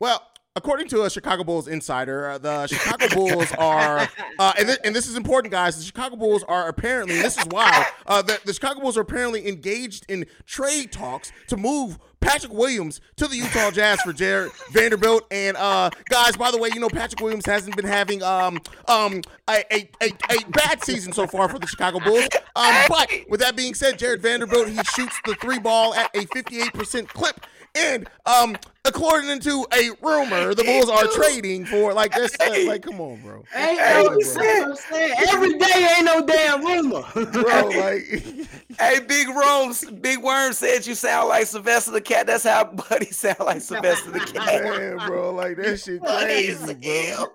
[0.00, 0.26] Well,
[0.56, 4.96] according to a Chicago Bulls insider, uh, the Chicago Bulls are, uh, and, th- and
[4.96, 5.76] this is important, guys.
[5.76, 9.02] The Chicago Bulls are apparently, and this is why, uh, the, the Chicago Bulls are
[9.02, 14.52] apparently engaged in trade talks to move Patrick Williams to the Utah Jazz for Jarred
[14.72, 15.26] Vanderbilt.
[15.30, 19.22] And uh, guys, by the way, you know Patrick Williams hasn't been having um um
[19.48, 22.28] a, a, a, a bad season so far for the Chicago Bulls.
[22.54, 26.26] Um, but with that being said, Jarred Vanderbilt he shoots the three ball at a
[26.26, 27.46] 58% clip.
[27.76, 32.36] And um, according to a rumor, the Bulls are trading for like this.
[32.40, 35.14] Uh, like, come on, bro, Ain't Hey, no, he that's what I'm saying.
[35.28, 37.02] Every day ain't no damn rumor.
[37.12, 37.70] bro.
[37.80, 38.48] Like,
[38.78, 42.26] Hey, Big Rome, Big Worm said you sound like Sylvester the Cat.
[42.26, 44.64] That's how Buddy sound like Sylvester the Cat.
[44.64, 47.26] man, bro, like that shit crazy, bro.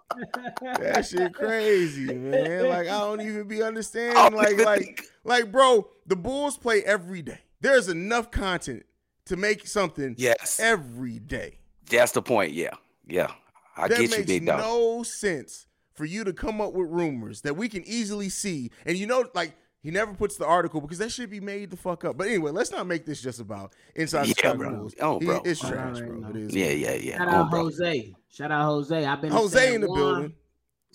[0.79, 2.67] That shit crazy, man.
[2.67, 4.38] Like I don't even be understanding.
[4.38, 7.39] Like, like, like, bro, the Bulls play every day.
[7.61, 8.86] There's enough content
[9.26, 11.57] to make something Yes, every day.
[11.89, 12.53] that's the point.
[12.53, 12.71] Yeah,
[13.07, 13.32] yeah.
[13.78, 14.59] I that get you, Big Dog.
[14.59, 18.71] no sense for you to come up with rumors that we can easily see.
[18.86, 21.78] And you know, like he never puts the article because that should be made the
[21.78, 22.17] fuck up.
[22.17, 24.76] But anyway, let's not make this just about inside the Yeah, Chicago bro.
[24.78, 24.95] Bulls.
[25.01, 26.07] Oh, He- it's Oh, trash, bro.
[26.15, 26.30] no.
[26.30, 26.55] It is.
[26.55, 27.17] Yeah, yeah, yeah.
[27.17, 27.63] Shout Oh, out bro.
[27.65, 28.15] Jose.
[28.32, 29.05] Shout out Jose.
[29.05, 29.97] I've been Jose in the Juan.
[29.97, 30.34] building.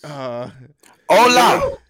[0.04, 0.50] Uh,
[1.08, 1.76] Hola.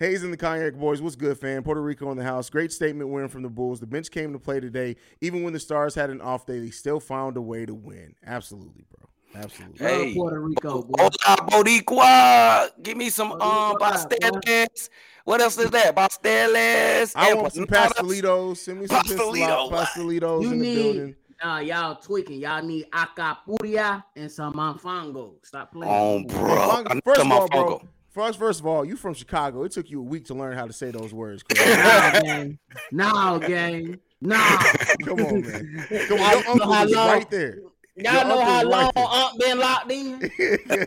[0.00, 1.62] Hayes and the Cognac Boys, what's good, fan?
[1.62, 2.50] Puerto Rico in the house.
[2.50, 3.80] Great statement win from the Bulls.
[3.80, 4.96] The bench came to play today.
[5.20, 8.14] Even when the Stars had an off day, they still found a way to win.
[8.26, 9.08] Absolutely, bro.
[9.42, 9.84] Absolutely.
[9.84, 10.14] Love Hey.
[10.14, 10.92] Puerto Rico, boy.
[10.98, 12.70] Hola, Boricua.
[12.82, 14.90] Give me some um pasteles.
[15.24, 15.94] What else is that?
[15.96, 17.12] Pasteles.
[17.16, 18.58] I want some pastelitos.
[18.58, 21.16] Send me some pastelitos, pastelitos You in the need- building.
[21.42, 22.40] Nah, y'all tweaking.
[22.40, 25.34] Y'all need acapuria and some manfango.
[25.42, 25.92] Stop playing.
[25.92, 26.54] Oh, bro.
[26.68, 27.82] Fung- I need First of some all, bro.
[28.14, 28.26] Mofongo.
[28.26, 29.62] First, first of all, you from Chicago.
[29.64, 31.42] It took you a week to learn how to say those words.
[31.42, 31.60] Chris.
[31.76, 32.58] Nah, gang.
[32.92, 33.98] Nah, gang.
[34.20, 34.36] Nah.
[35.04, 35.86] Come on, man.
[36.08, 37.58] Come on, Y'all your know uncle how is long- right there.
[37.96, 39.04] Y'all Your know uncle how is long right there.
[39.06, 40.30] Aunt been locked in?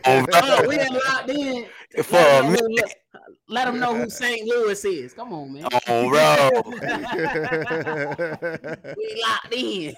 [0.04, 1.66] Oh, we been locked in.
[2.02, 2.94] For Let a 'em know minute.
[3.12, 3.18] who-
[3.54, 4.46] Let them know who St.
[4.46, 5.14] Louis is.
[5.14, 5.64] Come on, man.
[5.88, 6.50] Oh, bro.
[8.96, 9.94] we locked in.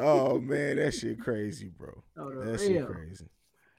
[0.00, 2.00] oh man, that shit crazy, bro.
[2.16, 3.26] Oh, the That shit crazy.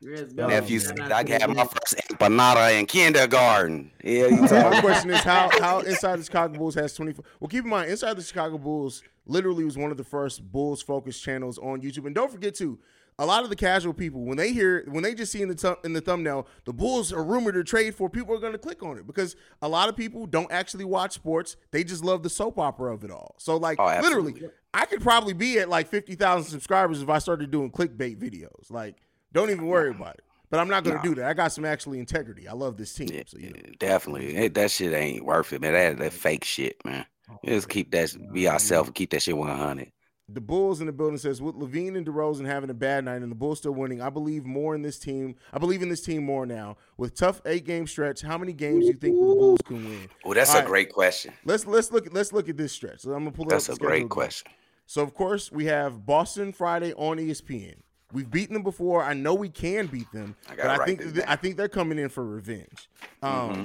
[0.01, 0.47] Let's go.
[0.47, 3.91] Nephew said I to had my first empanada in kindergarten.
[4.03, 7.25] Yeah, you So my question is how how Inside the Chicago Bulls has 24.
[7.39, 10.81] Well, keep in mind, Inside the Chicago Bulls literally was one of the first Bulls
[10.81, 12.05] focused channels on YouTube.
[12.05, 12.77] And don't forget to
[13.19, 15.55] a lot of the casual people when they hear when they just see in the
[15.55, 18.59] th- in the thumbnail the Bulls are rumored to trade for, people are going to
[18.59, 21.57] click on it because a lot of people don't actually watch sports.
[21.71, 23.33] They just love the soap opera of it all.
[23.39, 24.35] So like Oh, literally.
[24.75, 28.69] I could probably be at like 50,000 subscribers if I started doing clickbait videos.
[28.69, 28.97] Like,
[29.37, 30.23] don't even worry about it.
[30.49, 31.09] But I'm not going to Nah.
[31.13, 31.25] do that.
[31.29, 32.47] I got some actually integrity.
[32.47, 33.09] I love this team.
[33.11, 33.59] Yeah, so you know.
[33.79, 34.33] definitely.
[34.33, 35.73] Hey, that shit ain't worth it, man.
[35.73, 37.05] That that fake shit, man.
[37.29, 39.91] Oh, Just keep that be ourselves and keep that shit one hundred.
[40.29, 43.31] The Bulls in the building says with LaVine and DeRozan having a bad night and
[43.31, 45.35] the Bulls still winning, I believe more in this team.
[45.53, 46.75] I believe in this team more now.
[46.97, 50.09] With tough eight game stretch, how many games do you think the Bulls can win?
[50.25, 50.67] Oh, that's All a right.
[50.67, 51.33] great question.
[51.45, 53.01] Let's let's look at let's look at this stretch.
[53.01, 54.51] So I'm gonna pull That's up a great question.
[54.85, 57.75] So of course we have Boston Friday on ESPN.
[58.13, 59.03] We've beaten them before.
[59.03, 61.99] I know we can beat them, I but I think th- I think they're coming
[61.99, 62.89] in for revenge.
[63.21, 63.63] Um, Mm-hmm.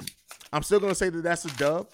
[0.51, 1.89] I'm still gonna say that that's a dub.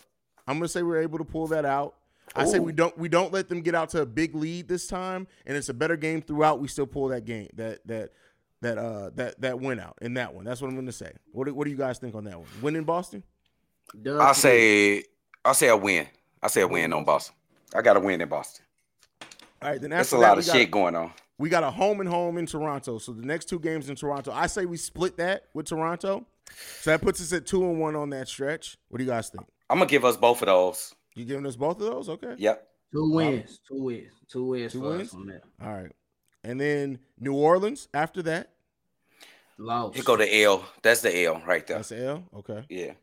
[0.47, 1.95] I'm gonna say we're able to pull that out.
[2.35, 4.87] I say we don't we don't let them get out to a big lead this
[4.87, 6.59] time, and it's a better game throughout.
[6.59, 8.11] We still pull that game that that
[8.61, 10.43] that uh that that win out in that one.
[10.45, 11.11] That's what I'm gonna say.
[11.31, 12.47] What do, what do you guys think on that one?
[12.61, 13.23] Win in Boston?
[14.01, 15.03] Dub I'll say
[15.45, 16.07] I'll say a win.
[16.43, 17.35] I'll say a win on Boston.
[17.75, 18.65] I got a win in Boston.
[19.61, 21.11] All right, then That's a that, lot we of got- shit going on.
[21.39, 22.99] We got a home and home in Toronto.
[22.99, 26.25] So the next two games in Toronto, I say we split that with Toronto.
[26.81, 28.77] So that puts us at two and one on that stretch.
[28.89, 29.45] What do you guys think?
[29.69, 30.93] I'm gonna give us both of those.
[31.15, 32.09] You giving us both of those?
[32.09, 32.35] Okay.
[32.37, 32.67] Yep.
[32.93, 33.59] Two wins.
[33.67, 34.11] Two wins.
[34.29, 35.09] Two wins Two for wins?
[35.09, 35.43] us on that.
[35.63, 35.91] All right.
[36.43, 38.51] And then New Orleans after that.
[39.57, 39.95] Lost.
[39.95, 40.65] Here go the L.
[40.81, 41.77] That's the L right there.
[41.77, 42.23] That's L.
[42.35, 42.63] Okay.
[42.69, 42.93] Yeah.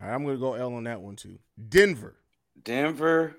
[0.00, 0.14] All right.
[0.14, 1.38] I'm gonna go L on that one too.
[1.68, 2.16] Denver.
[2.64, 3.36] Denver.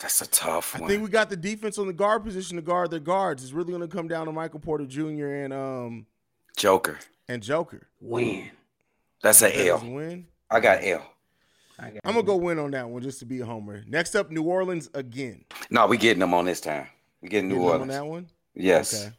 [0.00, 0.84] That's a tough one.
[0.84, 3.42] I think we got the defense on the guard position to guard their guards.
[3.42, 5.26] It's really gonna come down to Michael Porter Jr.
[5.28, 6.06] and um
[6.56, 6.98] Joker.
[7.28, 7.88] and Joker.
[8.00, 8.50] Win.
[9.22, 9.90] That's an That is a L.
[9.90, 10.26] win.
[10.50, 11.04] I got L.
[11.78, 13.82] I got I'm gonna go win on that one just to be a homer.
[13.88, 15.44] Next up, New Orleans again.
[15.70, 16.86] No, we getting them on this time.
[17.20, 17.82] We getting New Getting them Orleans.
[17.82, 18.26] on that one.
[18.54, 19.04] Yes.
[19.06, 19.14] Okay.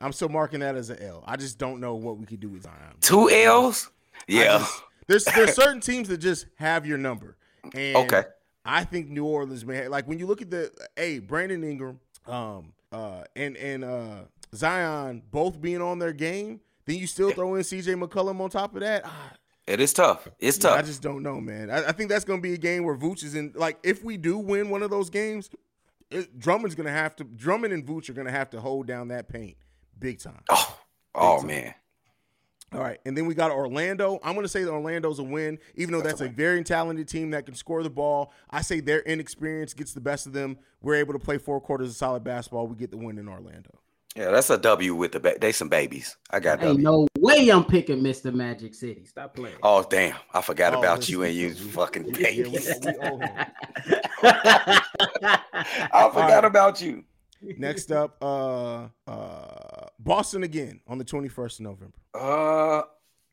[0.00, 1.22] I'm still marking that as an L.
[1.26, 2.76] I just don't know what we could do with Zion.
[3.00, 3.88] Two L's?
[4.14, 4.58] I Yeah.
[4.58, 7.36] just- there's there's certain teams that just have your number.
[7.74, 8.24] And Okay.
[8.64, 12.00] I think New Orleans may have, like when you look at the hey Brandon Ingram,
[12.26, 14.20] um, uh, and and uh
[14.54, 18.74] Zion both being on their game, then you still throw in CJ McCollum on top
[18.74, 19.02] of that.
[19.04, 19.32] Ah,
[19.66, 20.28] It is tough.
[20.38, 20.78] It's yeah, tough.
[20.78, 21.70] I just don't know, man.
[21.70, 23.52] I, I think that's going to be a game where Vooch is in.
[23.54, 25.48] Like, if we do win one of those games,
[26.10, 27.24] it, Drummond's going to have to.
[27.24, 29.56] Drummond and Vooch are going to have to hold down that paint
[29.98, 30.42] big time.
[30.50, 30.78] oh,
[31.14, 31.74] oh man.
[32.74, 34.18] All right, and then we got Orlando.
[34.24, 37.30] I'm going to say that Orlando's a win, even though that's a very talented team
[37.32, 38.32] that can score the ball.
[38.48, 40.56] I say their inexperience gets the best of them.
[40.80, 42.66] We're able to play four quarters of solid basketball.
[42.66, 43.78] We get the win in Orlando.
[44.16, 46.16] Yeah, that's a W with the ba- they some babies.
[46.30, 46.84] I got Ain't W.
[46.84, 48.32] no way I'm picking Mr.
[48.32, 49.04] Magic City.
[49.06, 49.56] Stop playing.
[49.62, 50.16] Oh damn!
[50.34, 52.74] I forgot Oh, about you and you we- fucking Yeah, we, babies.
[52.84, 52.92] we.
[54.22, 56.44] I forgot right.
[56.44, 57.04] about you.
[57.42, 61.96] Next up, uh, uh, Boston again on the 21st of November.
[62.14, 62.82] Uh,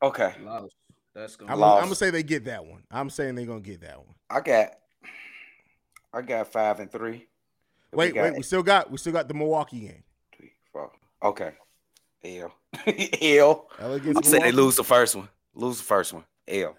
[0.01, 0.34] okay.
[0.41, 0.76] Lost.
[1.14, 2.84] That's gonna I'm, I'm gonna say they get that one.
[2.91, 4.16] I'm saying they're gonna get that one.
[4.30, 4.70] I got,
[6.14, 7.28] I got five and three.
[7.91, 10.03] We Wait, got wait, we still got we still got the Milwaukee game.
[10.38, 10.91] three, four.
[11.24, 11.51] Okay.
[12.24, 12.53] L.
[13.22, 13.68] L.
[13.80, 15.28] LA I'm against saying they lose the first one.
[15.55, 16.24] Lose the first one.
[16.47, 16.78] L.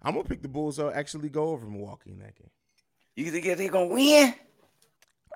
[0.00, 0.78] I'm gonna pick the Bulls.
[0.78, 2.50] Uh, actually, go over Milwaukee in that game.
[3.16, 4.34] You think they're gonna win?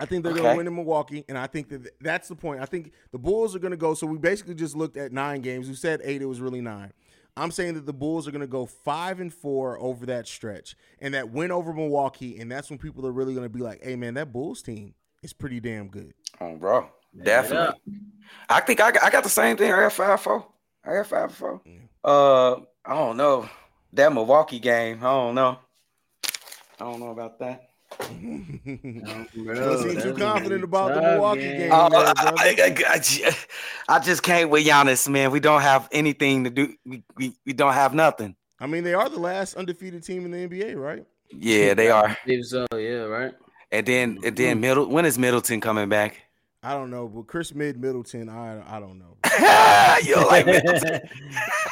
[0.00, 0.42] I think they're Okay.
[0.42, 2.60] gonna win in Milwaukee, and I think that that's the point.
[2.60, 3.94] I think the Bulls are gonna go.
[3.94, 5.68] So we basically just looked at nine games.
[5.68, 6.22] We said eight.
[6.22, 6.92] It was really nine.
[7.36, 11.14] I'm saying that the Bulls are gonna go five and four over that stretch, and
[11.14, 14.14] that win over Milwaukee, and that's when people are really gonna be like, "Hey, man,
[14.14, 16.88] that Bulls team is pretty damn good." Oh, bro.
[17.20, 17.80] Definitely.
[18.48, 19.72] I think I got, I got the same thing.
[19.72, 20.46] I got five four.
[20.84, 21.60] I got five four.
[22.04, 23.48] Uh, I don't know
[23.92, 24.98] that Milwaukee game.
[24.98, 25.58] I don't know.
[26.80, 27.67] I don't know about that.
[28.20, 31.58] You Bro, don't seem too confident a about the Milwaukee game.
[31.58, 31.70] game.
[31.72, 32.12] Oh, there, I.
[32.16, 33.30] I- I- I ju-
[33.88, 35.30] I just can't with Giannis, man.
[35.30, 36.74] We don't have anything to do.
[36.84, 38.36] We, we, we don't have nothing.
[38.60, 41.04] I mean, they are the last undefeated team in the NBA, right?
[41.30, 42.16] Yeah, they are.
[42.26, 43.34] If so, yeah, right.
[43.70, 44.60] And then and then hmm.
[44.62, 44.86] Middle.
[44.86, 46.22] When is Middleton coming back?
[46.62, 49.16] I don't know, but Khris Mid Middleton, I I don't know.
[50.04, 51.00] you like Middleton?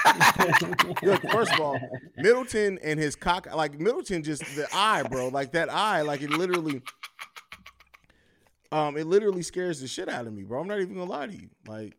[1.02, 1.78] Look, first of all,
[2.16, 6.30] Middleton and his cock, like Middleton, just the eye, bro, like that eye, like it
[6.30, 6.82] literally,
[8.70, 10.60] um, it literally scares the shit out of me, bro.
[10.60, 11.96] I'm not even gonna lie to you, like.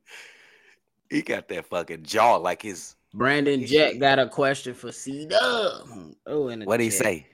[1.09, 2.95] he got that fucking jaw like his.
[3.13, 5.87] Brandon Jack got a question for C Dub.
[6.25, 6.99] Oh, in the What would he chat.
[6.99, 7.27] say?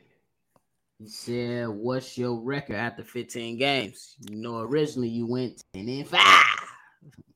[1.04, 4.16] He said, "What's your record after 15 games?
[4.30, 6.46] You know, originally you went 10 and five.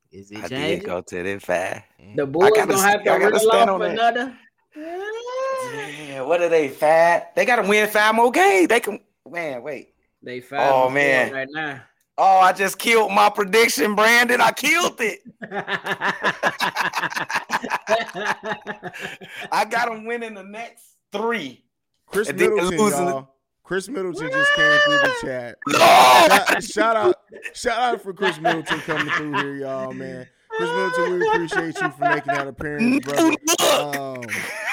[0.10, 0.86] Is it I did changing?
[0.86, 1.82] go to the five.
[2.16, 4.34] The Bulls gotta gonna have st- to I gotta reel off on another.
[4.74, 7.36] Yeah, what are they fat?
[7.36, 8.70] They gotta win five more games.
[8.70, 9.96] They can man, wait.
[10.24, 10.62] They five.
[10.62, 11.34] Oh, and man.
[11.34, 11.82] right now.
[12.18, 14.40] Oh, I just killed my prediction, Brandon.
[14.40, 15.20] I killed it.
[19.52, 21.66] I got them winning the next three.
[22.06, 23.34] Khris Middleton, losing- y'all.
[23.68, 25.58] Khris Middleton just came through the chat.
[25.76, 27.16] Shout, shout out,
[27.54, 30.26] shout out for Khris Middleton coming through here, y'all, man.
[30.52, 33.36] Khris Middleton, we appreciate you for making that appearance, brother.
[33.78, 34.22] Um,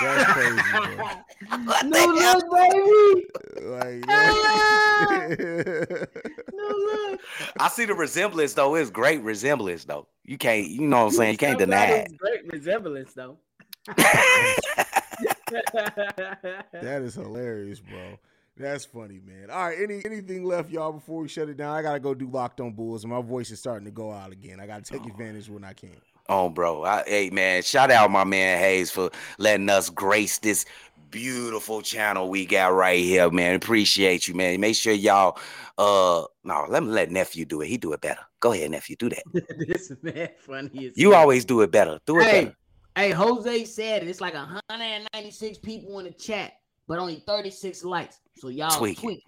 [0.00, 0.94] that's crazy, bro.
[1.82, 3.26] New look, baby.
[3.66, 4.06] Like,
[6.52, 7.20] New look.
[7.58, 8.76] I see the resemblance though.
[8.76, 10.06] It's great resemblance though.
[10.22, 11.32] You can't, you know what I'm saying?
[11.32, 12.16] You can't deny it.
[12.16, 13.38] Great resemblance, though.
[16.72, 18.18] that is hilarious, bro.
[18.56, 19.50] That's funny, man.
[19.50, 21.74] All right, any anything left, y'all, before we shut it down?
[21.74, 24.30] I gotta go do Locked On Bulls, and my voice is starting to go out
[24.30, 24.60] again.
[24.60, 25.96] I gotta take advantage when I can.
[26.28, 26.84] Oh, bro.
[26.84, 27.62] I, hey, man.
[27.62, 30.64] Shout out my man Hayes for letting us grace this
[31.10, 33.56] beautiful channel we got right here, man.
[33.56, 34.58] Appreciate you, man.
[34.60, 35.36] Make sure y'all.
[35.76, 37.66] Uh, no, let me let nephew do it.
[37.66, 38.20] He do it better.
[38.40, 38.94] Go ahead, nephew.
[38.96, 39.22] Do that.
[39.68, 41.20] this man funny as You hell.
[41.20, 41.98] always do it better.
[42.06, 42.56] Do it Hey, better.
[42.96, 44.08] hey, Jose said it.
[44.08, 46.52] It's like 196 people in the chat,
[46.86, 48.18] but only 36 likes.
[48.36, 49.24] So y'all Tweak tweak.